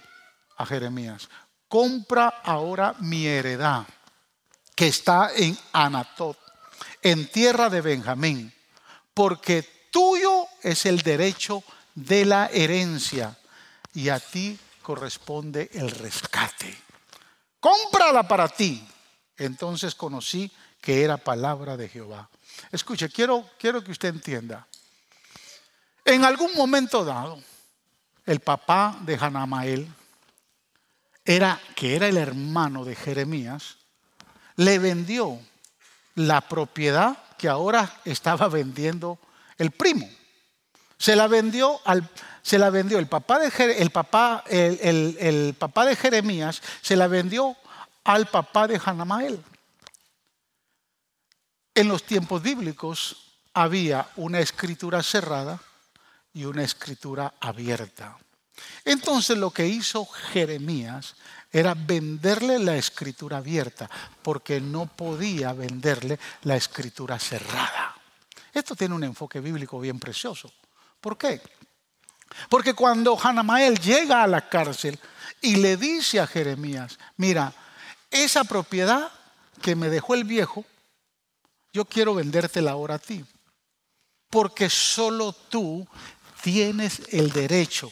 [0.57, 1.27] a Jeremías.
[1.67, 3.86] Compra ahora mi heredad,
[4.75, 6.38] que está en Anatot,
[7.01, 8.53] en tierra de Benjamín,
[9.13, 13.38] porque tuyo es el derecho de la herencia
[13.93, 16.83] y a ti corresponde el rescate
[17.63, 18.86] cómprala para ti.
[19.38, 22.30] Entonces conocí que era palabra de Jehová.
[22.73, 24.67] Escuche, quiero, quiero que usted entienda.
[26.04, 27.41] En algún momento dado,
[28.26, 29.88] el papá de Hanamael,
[31.23, 33.78] era, que era el hermano de Jeremías,
[34.58, 35.39] le vendió
[36.15, 39.17] la propiedad que ahora estaba vendiendo
[39.58, 40.10] el primo.
[41.03, 42.09] Se la vendió al,
[42.41, 47.57] se la vendió el papá de, el papá, el, papá de Jeremías, se la vendió
[48.05, 49.43] al papá de Hanamael.
[51.75, 53.17] En los tiempos bíblicos
[53.53, 55.59] había una escritura cerrada
[56.33, 58.17] y una escritura abierta.
[58.85, 61.17] Entonces lo que hizo Jeremías
[61.51, 63.89] era venderle la escritura abierta,
[64.21, 67.93] porque no podía venderle la escritura cerrada.
[68.53, 70.49] Esto tiene un enfoque bíblico bien precioso.
[71.03, 71.41] ¿Por qué?
[72.47, 74.97] Porque cuando Hanamael llega a la cárcel
[75.41, 77.53] y le dice a Jeremías, mira,
[78.09, 79.11] esa propiedad
[79.61, 80.63] que me dejó el viejo,
[81.73, 83.25] yo quiero vendértela ahora a ti.
[84.29, 85.85] Porque solo tú
[86.41, 87.91] tienes el derecho,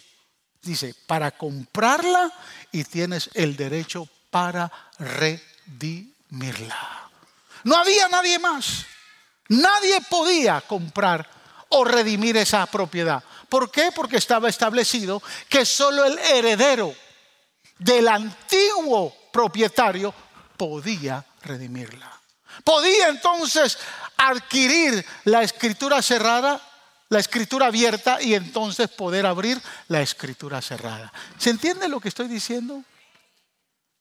[0.62, 2.32] dice, para comprarla
[2.72, 6.78] y tienes el derecho para redimirla.
[7.66, 8.86] No había nadie más.
[9.50, 11.41] Nadie podía comprar
[11.72, 13.24] o redimir esa propiedad.
[13.50, 13.92] ¿Por qué?
[13.94, 16.94] Porque estaba establecido que solo el heredero
[17.78, 20.14] del antiguo propietario
[20.56, 22.12] podía redimirla.
[22.64, 23.78] Podía entonces
[24.18, 26.62] adquirir la escritura cerrada,
[27.10, 31.12] la escritura abierta y entonces poder abrir la escritura cerrada.
[31.38, 32.84] ¿Se entiende lo que estoy diciendo?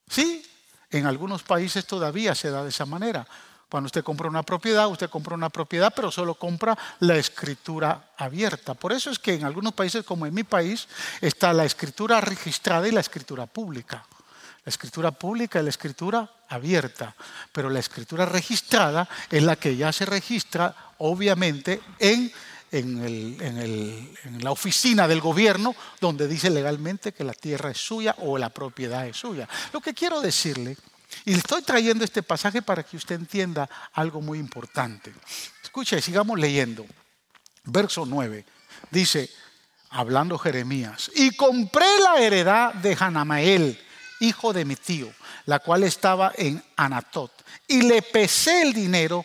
[0.08, 0.44] Sí,
[0.90, 3.26] en algunos países todavía se da de esa manera.
[3.70, 8.74] Cuando usted compra una propiedad, usted compra una propiedad, pero solo compra la escritura abierta.
[8.74, 10.88] Por eso es que en algunos países, como en mi país,
[11.20, 14.04] está la escritura registrada y la escritura pública.
[14.64, 17.14] La escritura pública es la escritura abierta,
[17.52, 22.32] pero la escritura registrada es la que ya se registra, obviamente, en,
[22.72, 28.50] en, la oficina del gobierno, donde dice legalmente que la tierra es suya o la
[28.50, 29.48] propiedad es suya.
[29.72, 30.76] Lo que quiero decirle
[31.24, 35.12] y le estoy trayendo este pasaje para que usted entienda algo muy importante.
[35.62, 36.86] Escuche, sigamos leyendo.
[37.64, 38.44] Verso 9
[38.90, 39.30] dice,
[39.90, 43.78] hablando Jeremías, y compré la heredad de Hanamael,
[44.20, 45.12] hijo de mi tío,
[45.46, 47.32] la cual estaba en Anatot,
[47.66, 49.24] y le pesé el dinero,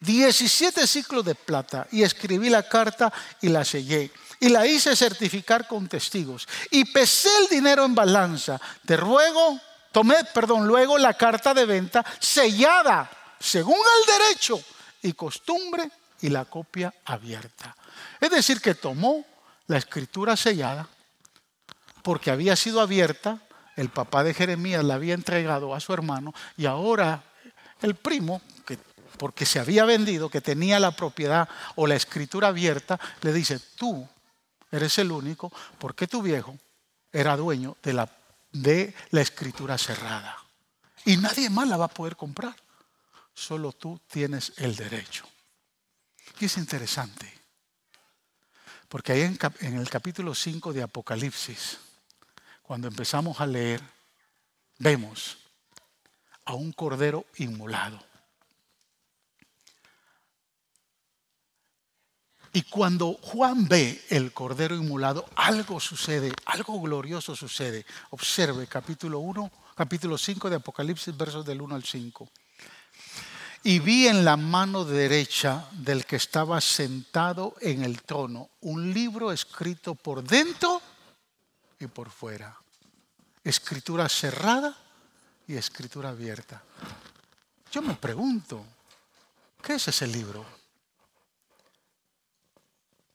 [0.00, 4.10] 17 ciclos de plata, y escribí la carta y la sellé.
[4.38, 6.46] Y la hice certificar con testigos.
[6.70, 8.60] Y pesé el dinero en balanza.
[8.84, 9.58] Te ruego
[9.92, 14.60] Tomé, perdón, luego la carta de venta sellada según el derecho
[15.02, 17.76] y costumbre y la copia abierta.
[18.20, 19.24] Es decir, que tomó
[19.66, 20.88] la escritura sellada
[22.02, 23.40] porque había sido abierta,
[23.74, 27.22] el papá de Jeremías la había entregado a su hermano y ahora
[27.82, 28.78] el primo, que,
[29.18, 34.08] porque se había vendido, que tenía la propiedad o la escritura abierta, le dice, tú
[34.70, 36.56] eres el único porque tu viejo
[37.12, 38.08] era dueño de la
[38.62, 40.36] de la escritura cerrada.
[41.04, 42.56] Y nadie más la va a poder comprar.
[43.34, 45.28] Solo tú tienes el derecho.
[46.40, 47.32] Y es interesante.
[48.88, 51.78] Porque ahí en, el capítulo 5 de Apocalipsis,
[52.62, 53.80] cuando empezamos a leer,
[54.78, 55.38] vemos
[56.44, 58.02] a un cordero inmolado.
[62.56, 67.84] Y cuando Juan ve el cordero inmolado, algo sucede, algo glorioso sucede.
[68.08, 72.26] Observe capítulo 1, capítulo 5 de Apocalipsis, versos del 1 al 5.
[73.64, 79.32] Y vi en la mano derecha del que estaba sentado en el trono un libro
[79.32, 80.80] escrito por dentro
[81.78, 82.56] y por fuera.
[83.44, 84.74] Escritura cerrada
[85.46, 86.62] y escritura abierta.
[87.70, 88.64] Yo me pregunto,
[89.62, 90.65] ¿qué es ese libro?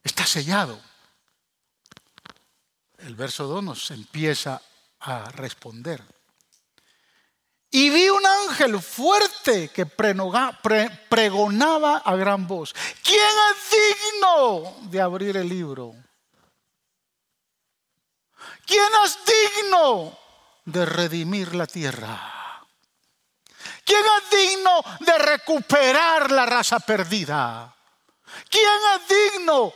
[0.04, 0.80] Está sellado.
[2.98, 4.62] El verso 2 nos empieza
[5.00, 6.04] a responder.
[7.72, 10.50] Y vi un ángel fuerte que pregonaba
[11.98, 15.96] a gran voz, ¿quién es digno de abrir el libro?
[18.66, 20.18] ¿Quién es digno
[20.66, 22.68] de redimir la tierra?
[23.86, 27.74] ¿Quién es digno de recuperar la raza perdida?
[28.50, 29.74] ¿Quién es digno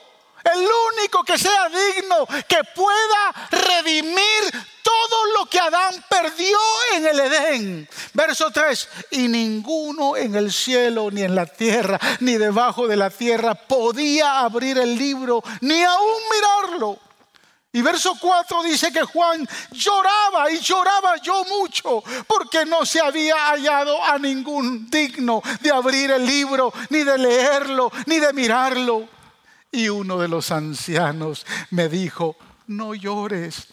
[0.53, 6.57] el único que sea digno, que pueda redimir todo lo que Adán perdió
[6.95, 7.89] en el Edén.
[8.13, 13.09] Verso 3, y ninguno en el cielo, ni en la tierra, ni debajo de la
[13.09, 16.99] tierra podía abrir el libro, ni aún mirarlo.
[17.75, 23.35] Y verso 4 dice que Juan lloraba y lloraba yo mucho porque no se había
[23.49, 29.14] hallado a ningún digno de abrir el libro, ni de leerlo, ni de mirarlo.
[29.75, 33.67] Y uno de los ancianos me dijo, no llores.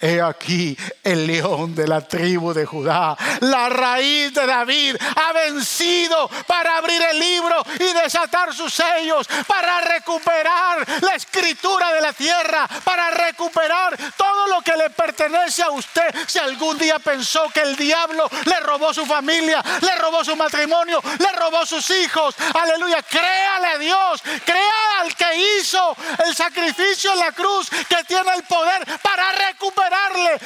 [0.00, 6.30] He aquí el león de la tribu de Judá, la raíz de David, ha vencido
[6.46, 12.68] para abrir el libro y desatar sus sellos, para recuperar la escritura de la tierra,
[12.84, 16.14] para recuperar todo lo que le pertenece a usted.
[16.28, 21.02] Si algún día pensó que el diablo le robó su familia, le robó su matrimonio,
[21.18, 27.18] le robó sus hijos, aleluya, créale a Dios, crea al que hizo el sacrificio en
[27.18, 29.67] la cruz, que tiene el poder para recuperar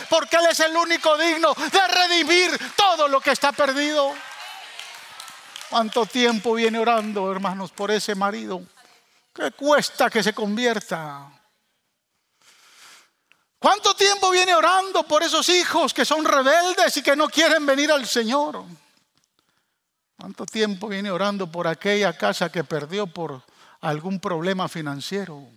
[0.08, 4.12] porque Él es el único digno de redimir todo lo que está perdido.
[5.70, 8.62] ¿Cuánto tiempo viene orando, hermanos, por ese marido?
[9.32, 11.30] ¿Qué cuesta que se convierta?
[13.58, 17.90] ¿Cuánto tiempo viene orando por esos hijos que son rebeldes y que no quieren venir
[17.92, 18.64] al Señor?
[20.18, 23.42] ¿Cuánto tiempo viene orando por aquella casa que perdió por
[23.80, 25.48] algún problema financiero?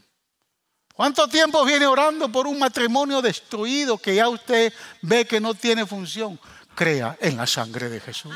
[0.96, 5.86] ¿Cuánto tiempo viene orando por un matrimonio destruido que ya usted ve que no tiene
[5.86, 6.40] función?
[6.74, 8.34] Crea en la sangre de Jesús.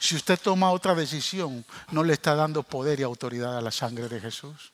[0.00, 4.08] Si usted toma otra decisión, no le está dando poder y autoridad a la sangre
[4.08, 4.72] de Jesús.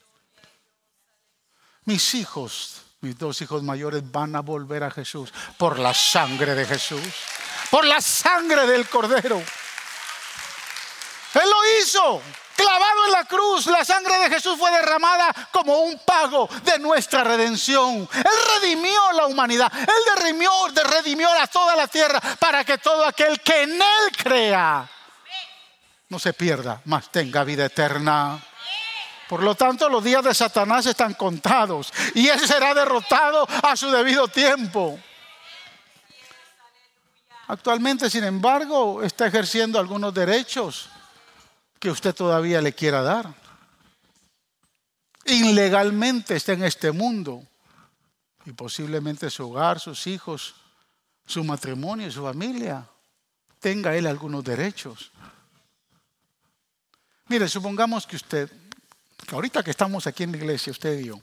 [1.85, 6.64] Mis hijos, mis dos hijos mayores van a volver a Jesús por la sangre de
[6.64, 7.03] Jesús,
[7.70, 9.37] por la sangre del Cordero.
[11.35, 12.22] Él lo hizo.
[12.57, 17.25] Clavado en la cruz, la sangre de Jesús fue derramada como un pago de nuestra
[17.25, 18.09] redención.
[18.13, 20.51] Él redimió la humanidad, Él redimió,
[20.91, 24.89] redimió a toda la tierra para que todo aquel que en Él crea
[26.09, 28.41] no se pierda, mas tenga vida eterna.
[29.29, 33.91] Por lo tanto, los días de Satanás están contados y Él será derrotado a su
[33.91, 34.99] debido tiempo.
[37.49, 40.89] Actualmente, sin embargo, está ejerciendo algunos derechos
[41.85, 43.35] que usted todavía le quiera dar.
[45.26, 47.47] Ilegalmente está en este mundo
[48.47, 50.55] y posiblemente su hogar, sus hijos,
[51.26, 52.89] su matrimonio, su familia,
[53.61, 55.12] tenga él algunos derechos.
[57.26, 58.51] Mire, supongamos que usted,
[59.30, 61.20] ahorita que estamos aquí en la iglesia, usted y yo,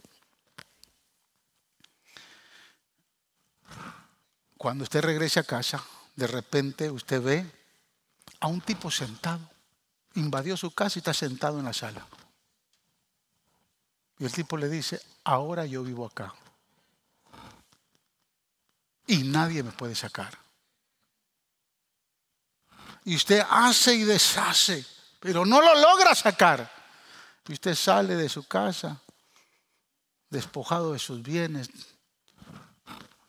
[4.59, 5.84] cuando usted regrese a casa,
[6.16, 7.51] de repente usted ve
[8.39, 9.51] a un tipo sentado
[10.16, 12.05] invadió su casa y está sentado en la sala.
[14.20, 16.34] Y el tipo le dice, ahora yo vivo acá.
[19.07, 20.38] Y nadie me puede sacar.
[23.03, 24.86] Y usted hace y deshace,
[25.20, 26.72] pero no lo logra sacar.
[27.47, 29.01] Y usted sale de su casa,
[30.30, 31.70] despojado de sus bienes,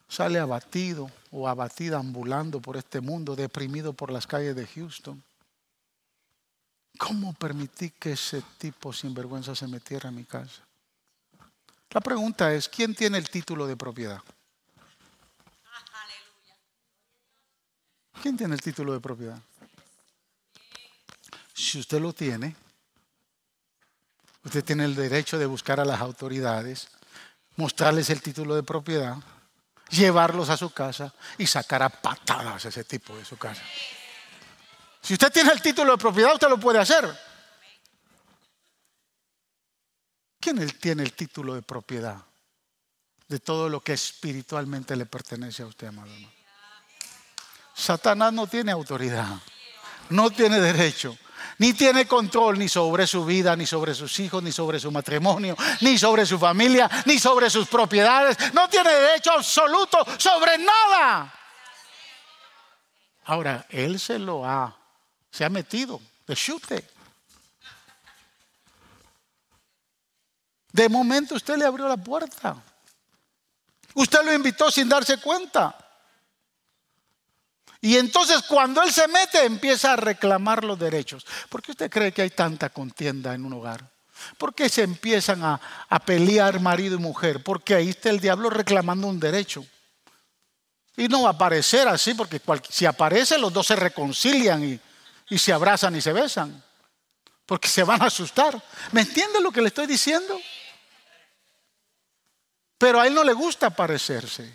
[0.09, 5.25] sale abatido o abatida ambulando por este mundo, deprimido por las calles de Houston.
[6.99, 10.63] ¿Cómo permití que ese tipo sin vergüenza se metiera en mi casa?
[11.91, 14.23] La pregunta es, ¿quién tiene el título de propiedad?
[18.23, 19.41] ¿Quién tiene el título de propiedad?
[21.53, 22.55] Si usted lo tiene,
[24.45, 26.89] usted tiene el derecho de buscar a las autoridades,
[27.57, 29.17] mostrarles el título de propiedad,
[29.91, 33.63] llevarlos a su casa y sacar a patadas a ese tipo de su casa.
[35.03, 37.13] Si usted tiene el título de propiedad, usted lo puede hacer.
[40.39, 42.17] ¿Quién tiene el título de propiedad
[43.29, 46.33] de todo lo que espiritualmente le pertenece a usted, amado hermano?
[47.75, 49.39] Satanás no tiene autoridad,
[50.11, 51.17] no tiene derecho,
[51.59, 55.57] ni tiene control ni sobre su vida, ni sobre sus hijos, ni sobre su matrimonio,
[55.81, 58.37] ni sobre su familia, ni sobre sus propiedades.
[58.53, 61.33] No tiene derecho absoluto sobre nada.
[63.25, 64.82] Ahora, Él se lo ha
[65.33, 66.87] se ha metido de chute.
[70.71, 72.63] De momento usted le abrió la puerta.
[73.95, 75.77] Usted lo invitó sin darse cuenta.
[77.81, 81.27] Y entonces cuando él se mete empieza a reclamar los derechos.
[81.49, 83.91] ¿Por qué usted cree que hay tanta contienda en un hogar?
[84.39, 87.43] ¿Por qué se empiezan a, a pelear marido y mujer?
[87.43, 89.67] Porque ahí está el diablo reclamando un derecho.
[90.97, 94.81] Y no va a aparecer así, porque si aparece los dos se reconcilian y,
[95.33, 96.63] y se abrazan y se besan,
[97.47, 98.63] porque se van a asustar.
[98.91, 100.39] ¿Me entiende lo que le estoy diciendo?
[102.77, 104.53] Pero a él no le gusta parecerse.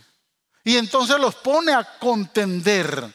[0.63, 3.11] Y entonces los pone a contender.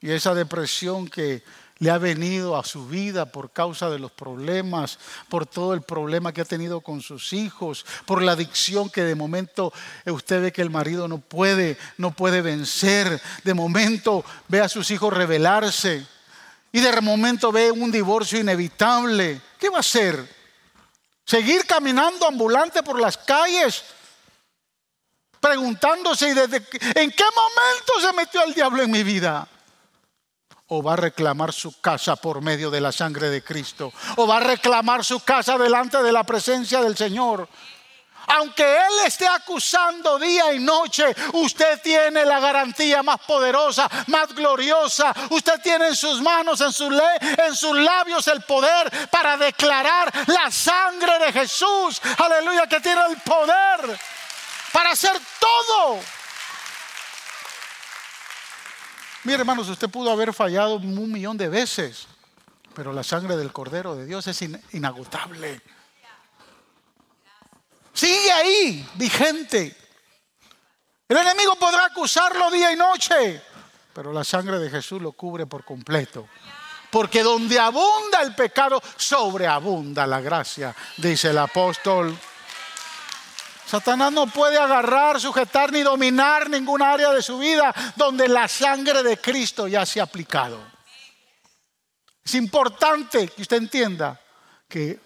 [0.00, 1.44] Y esa depresión que
[1.78, 4.98] le ha venido a su vida por causa de los problemas,
[5.28, 9.14] por todo el problema que ha tenido con sus hijos, por la adicción que de
[9.14, 9.72] momento
[10.06, 14.90] usted ve que el marido no puede, no puede vencer, de momento ve a sus
[14.90, 16.08] hijos rebelarse
[16.76, 20.28] y de momento ve un divorcio inevitable, ¿qué va a hacer?
[21.24, 23.82] ¿Seguir caminando ambulante por las calles?
[25.40, 29.48] Preguntándose desde en qué momento se metió el diablo en mi vida.
[30.66, 33.90] O va a reclamar su casa por medio de la sangre de Cristo.
[34.16, 37.48] O va a reclamar su casa delante de la presencia del Señor.
[38.26, 45.14] Aunque Él esté acusando día y noche, usted tiene la garantía más poderosa, más gloriosa.
[45.30, 50.50] Usted tiene en sus manos, en, su en sus labios el poder para declarar la
[50.50, 52.00] sangre de Jesús.
[52.18, 53.98] Aleluya, que tiene el poder
[54.72, 56.00] para hacer todo.
[59.24, 62.06] Mire, hermanos, usted pudo haber fallado un millón de veces,
[62.74, 64.40] pero la sangre del Cordero de Dios es
[64.72, 65.60] inagotable.
[67.96, 69.74] Sigue ahí, vigente.
[71.08, 73.40] El enemigo podrá acusarlo día y noche,
[73.94, 76.28] pero la sangre de Jesús lo cubre por completo.
[76.90, 82.14] Porque donde abunda el pecado, sobreabunda la gracia, dice el apóstol.
[83.66, 89.02] Satanás no puede agarrar, sujetar ni dominar ningún área de su vida donde la sangre
[89.02, 90.60] de Cristo ya se ha aplicado.
[92.22, 94.20] Es importante que usted entienda
[94.68, 95.00] que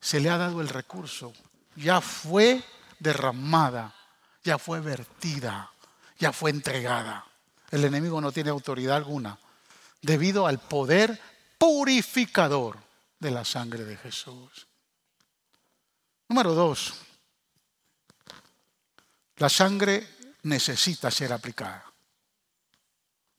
[0.00, 1.32] se le ha dado el recurso
[1.76, 2.62] ya fue
[2.98, 3.94] derramada,
[4.42, 5.70] ya fue vertida,
[6.18, 7.24] ya fue entregada.
[7.70, 9.38] El enemigo no tiene autoridad alguna
[10.02, 11.20] debido al poder
[11.58, 12.78] purificador
[13.18, 14.66] de la sangre de Jesús.
[16.28, 16.94] Número dos,
[19.36, 20.06] la sangre
[20.42, 21.84] necesita ser aplicada.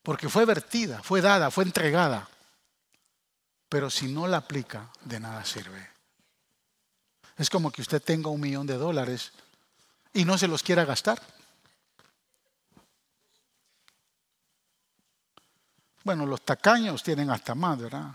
[0.03, 2.29] Porque fue vertida, fue dada, fue entregada.
[3.67, 5.96] Pero si no la aplica, de nada sirve.
[7.37, 9.31] Es como que usted tenga un millón de dólares
[10.13, 11.21] y no se los quiera gastar.
[16.03, 18.11] Bueno, los tacaños tienen hasta más, ¿verdad?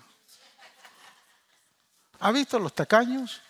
[2.21, 3.41] ¿Ha visto los tacaños?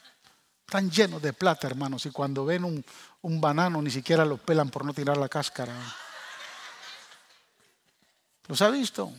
[0.67, 2.85] Están llenos de plata, hermanos, y cuando ven un,
[3.23, 5.75] un banano ni siquiera lo pelan por no tirar la cáscara.
[8.49, 9.13] ¿Los ha visto?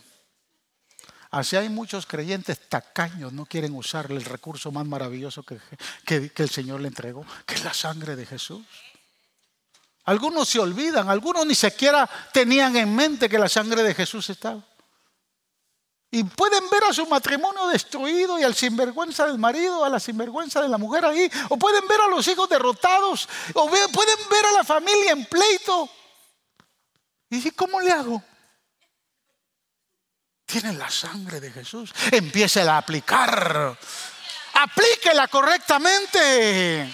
[1.34, 5.58] Así hay muchos creyentes tacaños, no quieren usar el recurso más maravilloso que,
[6.06, 8.64] que, el Señor le entregó, que es la sangre de Jesús.
[10.04, 14.62] Algunos se olvidan, algunos ni siquiera tenían en mente que la sangre de Jesús estaba.
[16.12, 20.62] Y pueden ver a su matrimonio destruido y al sinvergüenza del marido, a la sinvergüenza
[20.62, 21.32] de la mujer ahí.
[21.50, 23.28] O pueden ver a los hijos derrotados.
[23.56, 25.90] O pueden ver a la familia en pleito.
[27.32, 28.24] Y ¿cómo le hago?
[30.54, 31.92] Tienen la sangre de Jesús.
[32.12, 33.76] Empiece a aplicar.
[34.54, 36.94] Aplíquela correctamente.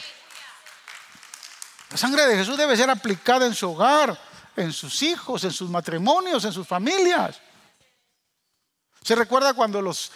[1.89, 4.17] La sangre de Jesús debe ser aplicada en su hogar,
[4.55, 7.41] en sus hijos, en sus matrimonios, en sus familias.
[9.03, 10.09] ¿Se recuerda cuando los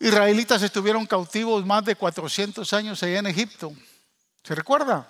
[0.00, 3.74] israelitas estuvieron cautivos más de 400 años allá en Egipto?
[4.42, 5.06] ¿Se recuerda?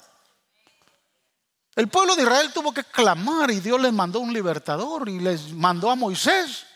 [1.77, 5.53] El pueblo de Israel tuvo que clamar y Dios les mandó un libertador y les
[5.53, 6.67] mandó a Moisés.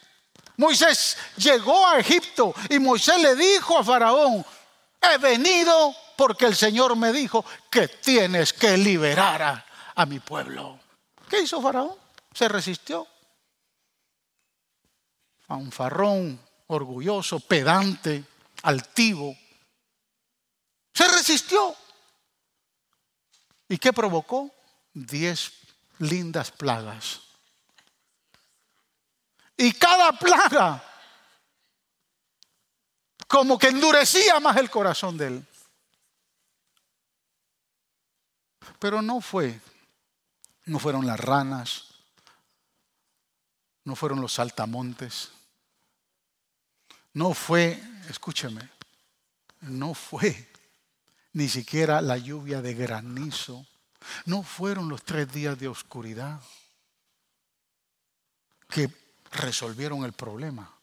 [0.60, 4.44] Moisés llegó a Egipto y Moisés le dijo a Faraón,
[5.00, 10.78] he venido porque el Señor me dijo que tienes que liberar a, a mi pueblo.
[11.28, 11.94] ¿Qué hizo Faraón?
[12.34, 13.08] Se resistió
[15.56, 16.38] un farrón,
[16.68, 18.24] orgulloso, pedante,
[18.62, 19.36] altivo.
[20.92, 21.74] Se resistió.
[23.68, 24.50] ¿Y qué provocó?
[24.92, 25.52] Diez
[25.98, 27.20] lindas plagas.
[29.60, 30.82] Y cada plaga
[33.28, 35.46] como que endurecía más el corazón de él.
[38.78, 39.60] Pero no fue,
[40.64, 41.88] no fueron las ranas,
[43.84, 45.30] no fueron los saltamontes,
[47.12, 48.66] no fue, escúcheme,
[49.60, 50.50] no fue
[51.34, 53.66] ni siquiera la lluvia de granizo.
[54.24, 56.40] No fueron los tres días de oscuridad
[58.70, 58.99] que
[59.30, 60.74] resolvieron el problema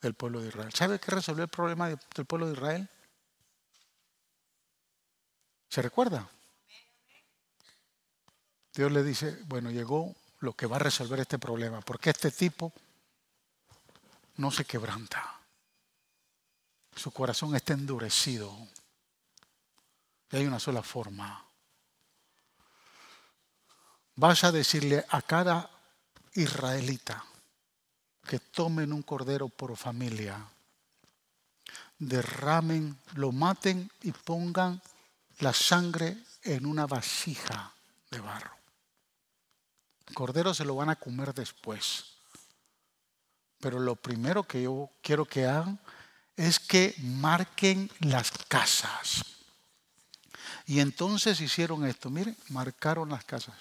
[0.00, 0.72] del pueblo de Israel.
[0.72, 2.88] ¿Sabe qué resolvió el problema del pueblo de Israel?
[5.68, 6.28] ¿Se recuerda?
[8.74, 12.72] Dios le dice, bueno, llegó lo que va a resolver este problema, porque este tipo
[14.36, 15.40] no se quebranta.
[16.94, 18.56] Su corazón está endurecido.
[20.30, 21.44] Y hay una sola forma.
[24.16, 25.70] Vas a decirle a cada
[26.34, 27.24] israelita
[28.24, 30.44] que tomen un cordero por familia,
[31.98, 34.80] derramen, lo maten y pongan
[35.38, 37.72] la sangre en una vasija
[38.10, 38.54] de barro.
[40.06, 42.04] El cordero se lo van a comer después.
[43.58, 45.78] Pero lo primero que yo quiero que hagan
[46.36, 49.24] es que marquen las casas.
[50.66, 53.54] Y entonces hicieron esto, miren, marcaron las casas.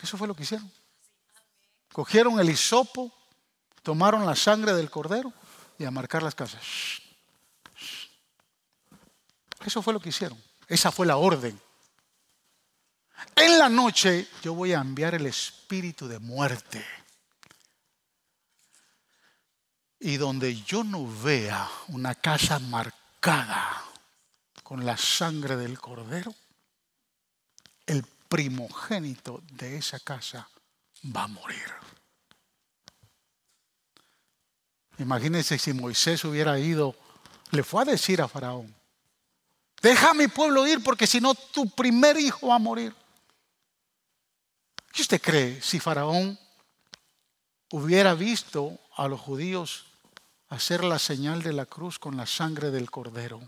[0.00, 0.70] Eso fue lo que hicieron.
[1.92, 3.12] Cogieron el hisopo,
[3.82, 5.32] tomaron la sangre del cordero
[5.78, 6.62] y a marcar las casas.
[9.64, 10.40] Eso fue lo que hicieron.
[10.66, 11.60] Esa fue la orden.
[13.34, 16.84] En la noche yo voy a enviar el espíritu de muerte
[20.00, 23.84] y donde yo no vea una casa marcada
[24.62, 26.34] con la sangre del cordero,
[27.86, 30.48] el primogénito de esa casa
[31.04, 31.72] va a morir.
[34.98, 36.94] Imagínense si Moisés hubiera ido,
[37.50, 38.74] le fue a decir a Faraón,
[39.80, 42.94] deja a mi pueblo ir porque si no tu primer hijo va a morir.
[44.92, 46.38] ¿Qué usted cree si Faraón
[47.70, 49.84] hubiera visto a los judíos
[50.48, 53.40] hacer la señal de la cruz con la sangre del cordero.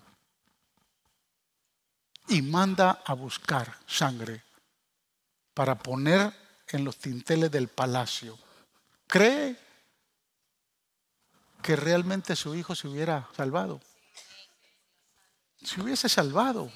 [2.29, 4.45] Y manda a buscar sangre
[5.55, 6.33] para poner
[6.69, 8.39] en los tinteles del palacio.
[9.07, 9.57] ¿Cree
[11.63, 13.81] que realmente su hijo se hubiera salvado?
[15.63, 16.71] Se hubiese salvado.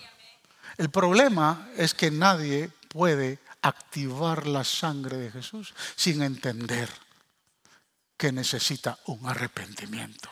[0.76, 6.88] El problema es que nadie puede activar la sangre de Jesús sin entender
[8.16, 10.30] que necesita un arrepentimiento,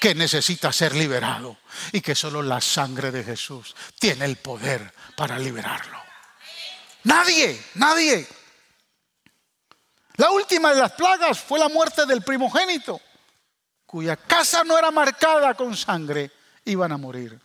[0.00, 1.58] que necesita ser liberado
[1.92, 6.03] y que solo la sangre de Jesús tiene el poder para liberarlo.
[7.04, 8.26] Nadie, nadie.
[10.16, 13.00] La última de las plagas fue la muerte del primogénito,
[13.86, 16.30] cuya casa no era marcada con sangre,
[16.64, 17.40] iban a morir.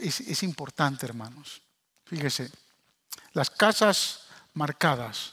[0.00, 1.62] Es, importante, hermanos.
[2.04, 2.50] Fíjese,
[3.32, 5.32] las casas marcadas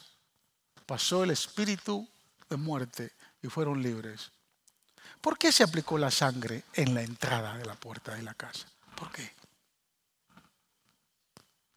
[0.85, 2.07] pasó el espíritu
[2.49, 3.11] de muerte
[3.41, 4.31] y fueron libres.
[5.21, 8.67] ¿Por qué se aplicó la sangre en la entrada de la puerta de la casa?
[8.95, 9.42] ¿Por qué?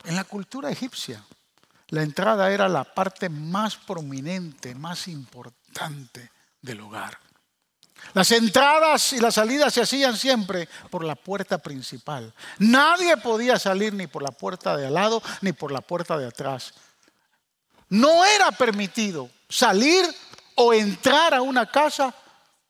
[0.06, 1.22] En la cultura egipcia,
[1.88, 6.30] la entrada era la parte más prominente, más importante
[6.62, 7.18] del hogar.
[8.14, 12.32] Las entradas y las salidas se hacían siempre por la puerta principal.
[12.58, 16.26] Nadie podía salir ni por la puerta de al lado ni por la puerta de
[16.26, 16.72] atrás.
[17.88, 20.04] No era permitido salir
[20.54, 22.14] o entrar a una casa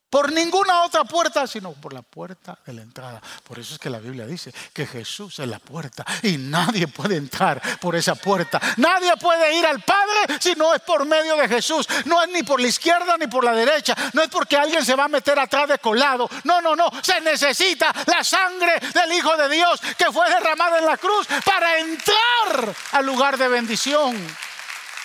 [0.08, 3.20] por ninguna otra puerta, sino por la puerta de la entrada.
[3.42, 7.16] Por eso es que la Biblia dice que Jesús es la puerta y nadie puede
[7.16, 8.60] entrar por esa puerta.
[8.76, 11.88] Nadie puede ir al Padre si no es por medio de Jesús.
[12.04, 13.96] No es ni por la izquierda ni por la derecha.
[14.12, 16.28] No es porque alguien se va a meter atrás de colado.
[16.44, 16.88] No, no, no.
[17.02, 21.78] Se necesita la sangre del Hijo de Dios que fue derramada en la cruz para
[21.78, 24.16] entrar al lugar de bendición.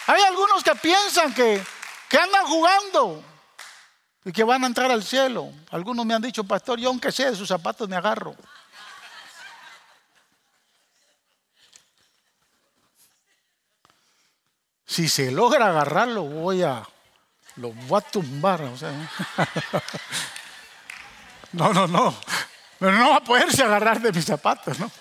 [0.07, 1.63] Hay algunos que piensan que,
[2.07, 3.30] que andan jugando
[4.23, 5.51] y que van a entrar al cielo.
[5.71, 8.35] Algunos me han dicho, pastor, yo aunque sea de sus zapatos me agarro.
[14.85, 16.85] Si se logra agarrarlo, voy a,
[17.55, 18.59] lo voy a tumbar.
[21.53, 22.13] no, no, no.
[22.77, 24.91] Pero no va a poderse agarrar de mis zapatos, ¿no?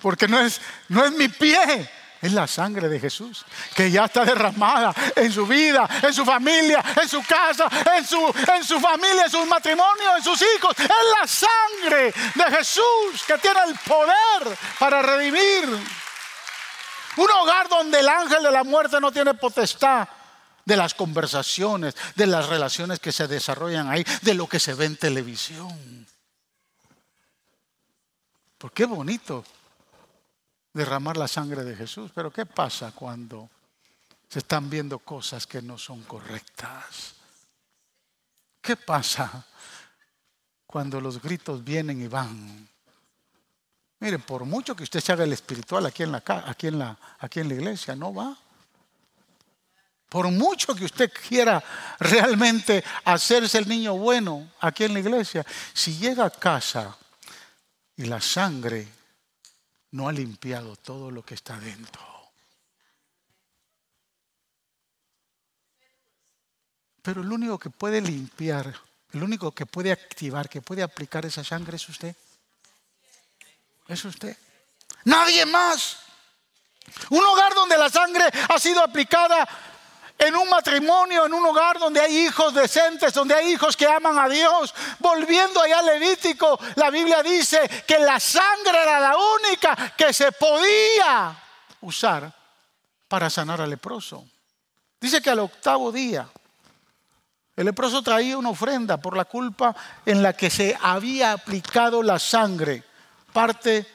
[0.00, 1.88] Porque no es, no es mi pie,
[2.24, 3.44] es la sangre de Jesús
[3.74, 8.34] que ya está derramada en su vida, en su familia, en su casa, en su,
[8.56, 10.74] en su familia, en su matrimonio, en sus hijos.
[10.78, 15.68] Es la sangre de Jesús que tiene el poder para redimir.
[17.16, 20.08] Un hogar donde el ángel de la muerte no tiene potestad
[20.64, 24.86] de las conversaciones, de las relaciones que se desarrollan ahí, de lo que se ve
[24.86, 26.06] en televisión.
[28.56, 29.44] ¿Por qué bonito
[30.74, 32.10] derramar la sangre de Jesús.
[32.14, 33.48] Pero ¿qué pasa cuando
[34.28, 37.14] se están viendo cosas que no son correctas?
[38.60, 39.46] ¿Qué pasa
[40.66, 42.68] cuando los gritos vienen y van?
[44.00, 46.98] Miren, por mucho que usted se haga el espiritual aquí en la, aquí en la,
[47.20, 48.36] aquí en la iglesia, no va.
[50.08, 51.62] Por mucho que usted quiera
[51.98, 56.96] realmente hacerse el niño bueno aquí en la iglesia, si llega a casa
[57.96, 58.88] y la sangre
[59.94, 62.02] no ha limpiado todo lo que está dentro.
[67.00, 68.74] Pero el único que puede limpiar,
[69.12, 72.16] el único que puede activar, que puede aplicar esa sangre es usted.
[73.86, 74.36] Es usted.
[75.04, 75.98] Nadie más.
[77.10, 79.46] Un hogar donde la sangre ha sido aplicada
[80.18, 84.18] en un matrimonio, en un hogar donde hay hijos decentes, donde hay hijos que aman
[84.18, 84.74] a Dios.
[84.98, 90.32] Volviendo allá al Levítico, la Biblia dice que la sangre era la única que se
[90.32, 91.36] podía
[91.80, 92.32] usar
[93.08, 94.24] para sanar al leproso.
[95.00, 96.28] Dice que al octavo día
[97.56, 102.18] el leproso traía una ofrenda por la culpa en la que se había aplicado la
[102.18, 102.82] sangre,
[103.32, 103.86] parte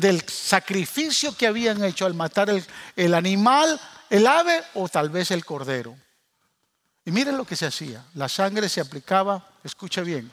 [0.00, 2.50] del sacrificio que habían hecho al matar
[2.96, 5.96] el, animal el ave o tal vez el cordero.
[7.04, 8.04] Y miren lo que se hacía.
[8.14, 10.32] La sangre se aplicaba, escucha bien,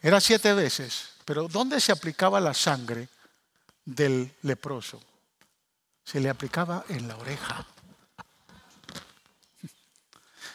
[0.00, 3.08] era siete veces, pero ¿dónde se aplicaba la sangre
[3.84, 5.02] del leproso?
[6.04, 7.66] Se le aplicaba en la oreja.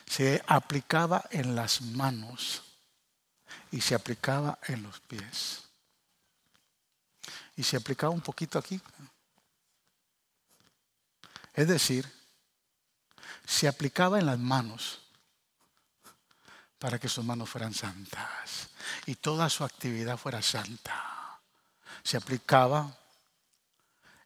[0.05, 2.61] Se aplicaba en las manos
[3.71, 5.70] y se aplicaba en los pies.
[7.61, 8.81] Y se aplicaba un poquito aquí,
[11.53, 12.11] es decir,
[13.45, 14.99] se aplicaba en las manos
[16.79, 18.69] para que sus manos fueran santas
[19.05, 21.39] y toda su actividad fuera santa.
[22.01, 22.97] Se aplicaba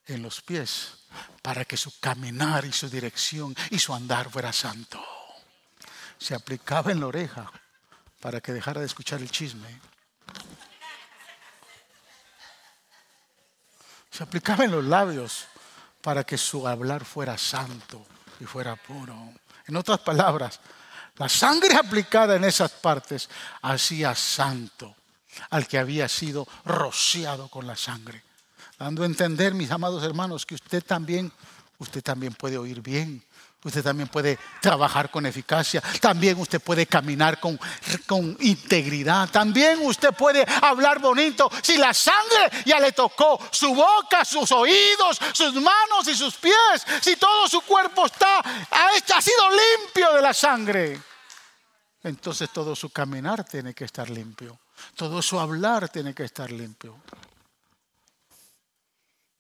[0.06, 1.00] en los pies
[1.42, 5.04] para que su caminar y su dirección y su andar fuera santo.
[6.18, 7.52] Se aplicaba en la oreja
[8.22, 9.82] para que dejara de escuchar el chisme.
[14.16, 15.46] Se aplicaba en los labios
[16.02, 18.06] para que su hablar fuera santo
[18.40, 19.34] y fuera puro.
[19.68, 20.60] En otras palabras,
[21.18, 23.30] la sangre aplicada en esas partes
[23.62, 24.96] hacía santo
[25.50, 28.24] al que había sido rociado con la sangre.
[28.80, 31.32] Dando a entender, mis amados hermanos, que usted también
[31.80, 33.22] usted también puede oír bien.
[33.66, 35.82] Usted también puede trabajar con eficacia.
[36.00, 37.60] También usted puede caminar con,
[38.06, 39.28] con, integridad.
[39.32, 41.50] También usted puede hablar bonito.
[41.64, 46.86] Si la sangre ya le tocó su boca, sus oídos, sus manos y sus pies.
[47.02, 51.02] Si todo su cuerpo está, ha sido limpio de la sangre.
[52.04, 54.60] Entonces todo su caminar tiene que estar limpio.
[54.96, 57.02] Todo su hablar tiene que estar limpio.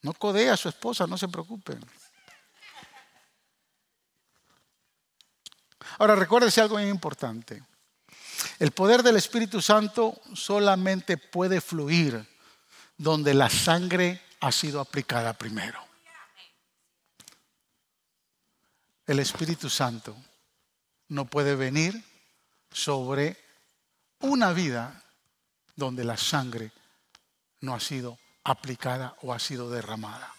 [0.01, 1.79] No codea a su esposa, no se preocupen.
[5.99, 7.63] Ahora recuérdese algo muy importante.
[8.59, 12.25] El poder del Espíritu Santo solamente puede fluir
[12.97, 15.79] donde la sangre ha sido aplicada primero.
[19.05, 20.15] El Espíritu Santo
[21.09, 22.03] no puede venir
[22.71, 23.37] sobre
[24.21, 25.03] una vida
[25.75, 26.71] donde la sangre
[27.61, 30.33] no ha sido aplicada o ha sido derramada.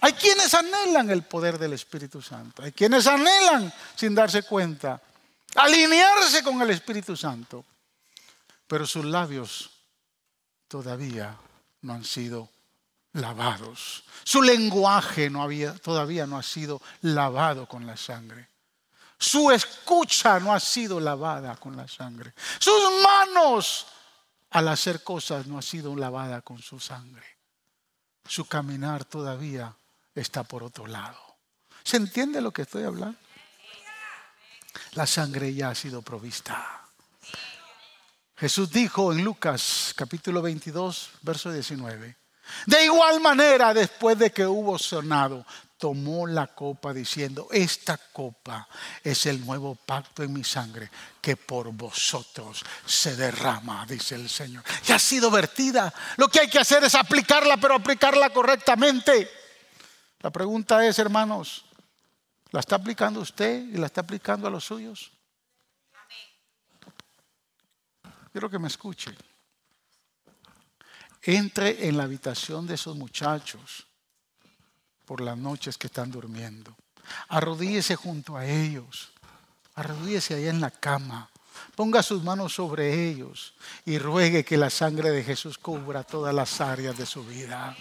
[0.00, 2.62] Hay quienes anhelan el poder del Espíritu Santo.
[2.62, 5.00] Hay quienes anhelan, sin darse cuenta,
[5.54, 7.64] alinearse con el Espíritu Santo.
[8.66, 9.70] Pero sus labios
[10.68, 11.36] todavía
[11.82, 12.50] no han sido
[13.12, 14.04] lavados.
[14.24, 15.30] Su lenguaje
[15.82, 18.48] todavía no ha sido lavado con la sangre.
[19.18, 22.34] Su escucha no ha sido lavada con la sangre.
[22.58, 23.86] Sus manos
[24.50, 27.35] al hacer cosas no ha sido lavada con su sangre.
[28.28, 29.74] Su caminar todavía
[30.14, 31.18] está por otro lado.
[31.84, 33.18] ¿Se entiende lo que estoy hablando?
[34.92, 36.82] La sangre ya ha sido provista.
[38.36, 42.16] Jesús dijo en Lucas capítulo 22, verso 19.
[42.66, 45.44] De igual manera, después de que hubo sonado,
[45.78, 48.68] tomó la copa diciendo, esta copa
[49.02, 54.64] es el nuevo pacto en mi sangre que por vosotros se derrama, dice el Señor.
[54.84, 55.92] Ya ha sido vertida.
[56.16, 59.30] Lo que hay que hacer es aplicarla, pero aplicarla correctamente.
[60.20, 61.64] La pregunta es, hermanos,
[62.50, 65.12] ¿la está aplicando usted y la está aplicando a los suyos?
[68.32, 69.14] Quiero que me escuche.
[71.22, 73.85] Entre en la habitación de esos muchachos
[75.06, 76.74] por las noches que están durmiendo.
[77.28, 79.10] Arrodíese junto a ellos.
[79.76, 81.30] Arrodíese ahí en la cama.
[81.74, 83.54] Ponga sus manos sobre ellos
[83.84, 87.76] y ruegue que la sangre de Jesús cubra todas las áreas de su vida.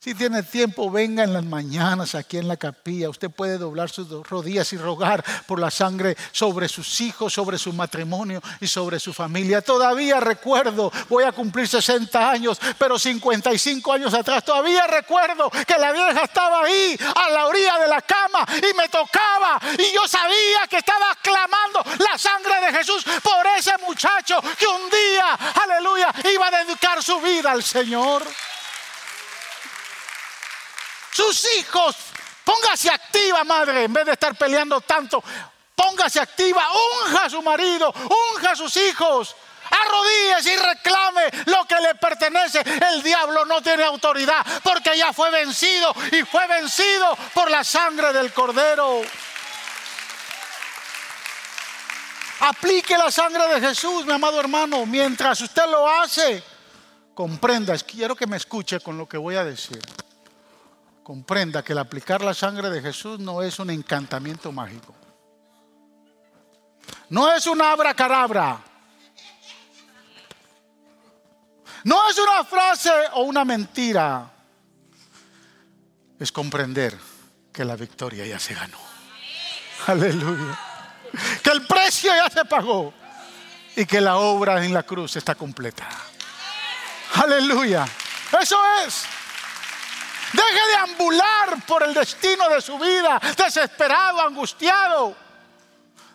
[0.00, 3.10] Si tiene tiempo, venga en las mañanas aquí en la capilla.
[3.10, 7.72] Usted puede doblar sus rodillas y rogar por la sangre sobre sus hijos, sobre su
[7.72, 9.60] matrimonio y sobre su familia.
[9.60, 15.90] Todavía recuerdo, voy a cumplir 60 años, pero 55 años atrás, todavía recuerdo que la
[15.90, 19.60] vieja estaba ahí a la orilla de la cama y me tocaba.
[19.76, 24.88] Y yo sabía que estaba clamando la sangre de Jesús por ese muchacho que un
[24.90, 28.22] día, aleluya, iba a dedicar su vida al Señor
[31.18, 31.96] sus hijos.
[32.44, 35.22] Póngase activa, madre, en vez de estar peleando tanto.
[35.74, 36.62] Póngase activa,
[37.04, 39.34] unja a su marido, unja a sus hijos.
[39.70, 42.60] Arrodíllese y reclame lo que le pertenece.
[42.90, 48.12] El diablo no tiene autoridad porque ya fue vencido y fue vencido por la sangre
[48.12, 49.02] del cordero.
[52.40, 56.42] Aplique la sangre de Jesús, mi amado hermano, mientras usted lo hace.
[57.12, 59.80] Comprenda, quiero que me escuche con lo que voy a decir
[61.08, 64.94] comprenda que el aplicar la sangre de Jesús no es un encantamiento mágico.
[67.08, 68.60] No es una abracadabra.
[71.84, 74.30] No es una frase o una mentira.
[76.20, 76.94] Es comprender
[77.54, 78.78] que la victoria ya se ganó.
[79.86, 80.58] Aleluya.
[81.42, 82.92] Que el precio ya se pagó
[83.76, 85.88] y que la obra en la cruz está completa.
[87.14, 87.86] Aleluya.
[88.38, 89.17] Eso es.
[90.32, 95.16] Deje de ambular por el destino de su vida, desesperado, angustiado.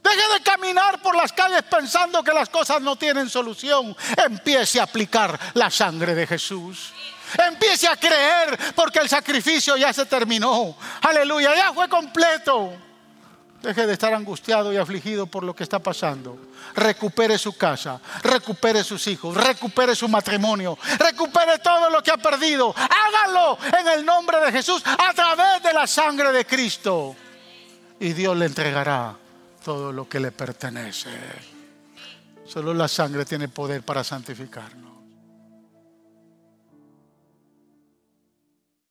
[0.03, 3.95] Deje de caminar por las calles pensando que las cosas no tienen solución.
[4.18, 6.91] Empiece a aplicar la sangre de Jesús.
[7.38, 10.78] Empiece a creer porque el sacrificio ya se terminó.
[11.01, 12.74] Aleluya, ya fue completo.
[13.64, 16.38] Deje de estar angustiado y afligido por lo que está pasando.
[16.76, 22.76] Recupere su casa, recupere sus hijos, recupere su matrimonio, recupere todo lo que ha perdido.
[22.76, 27.16] Hágalo en el nombre de Jesús a través de la sangre de Cristo.
[28.01, 29.16] Y Dios le entregará
[29.64, 31.09] todo lo que le pertenece.
[32.45, 34.93] Solo la sangre tiene poder para santificarnos.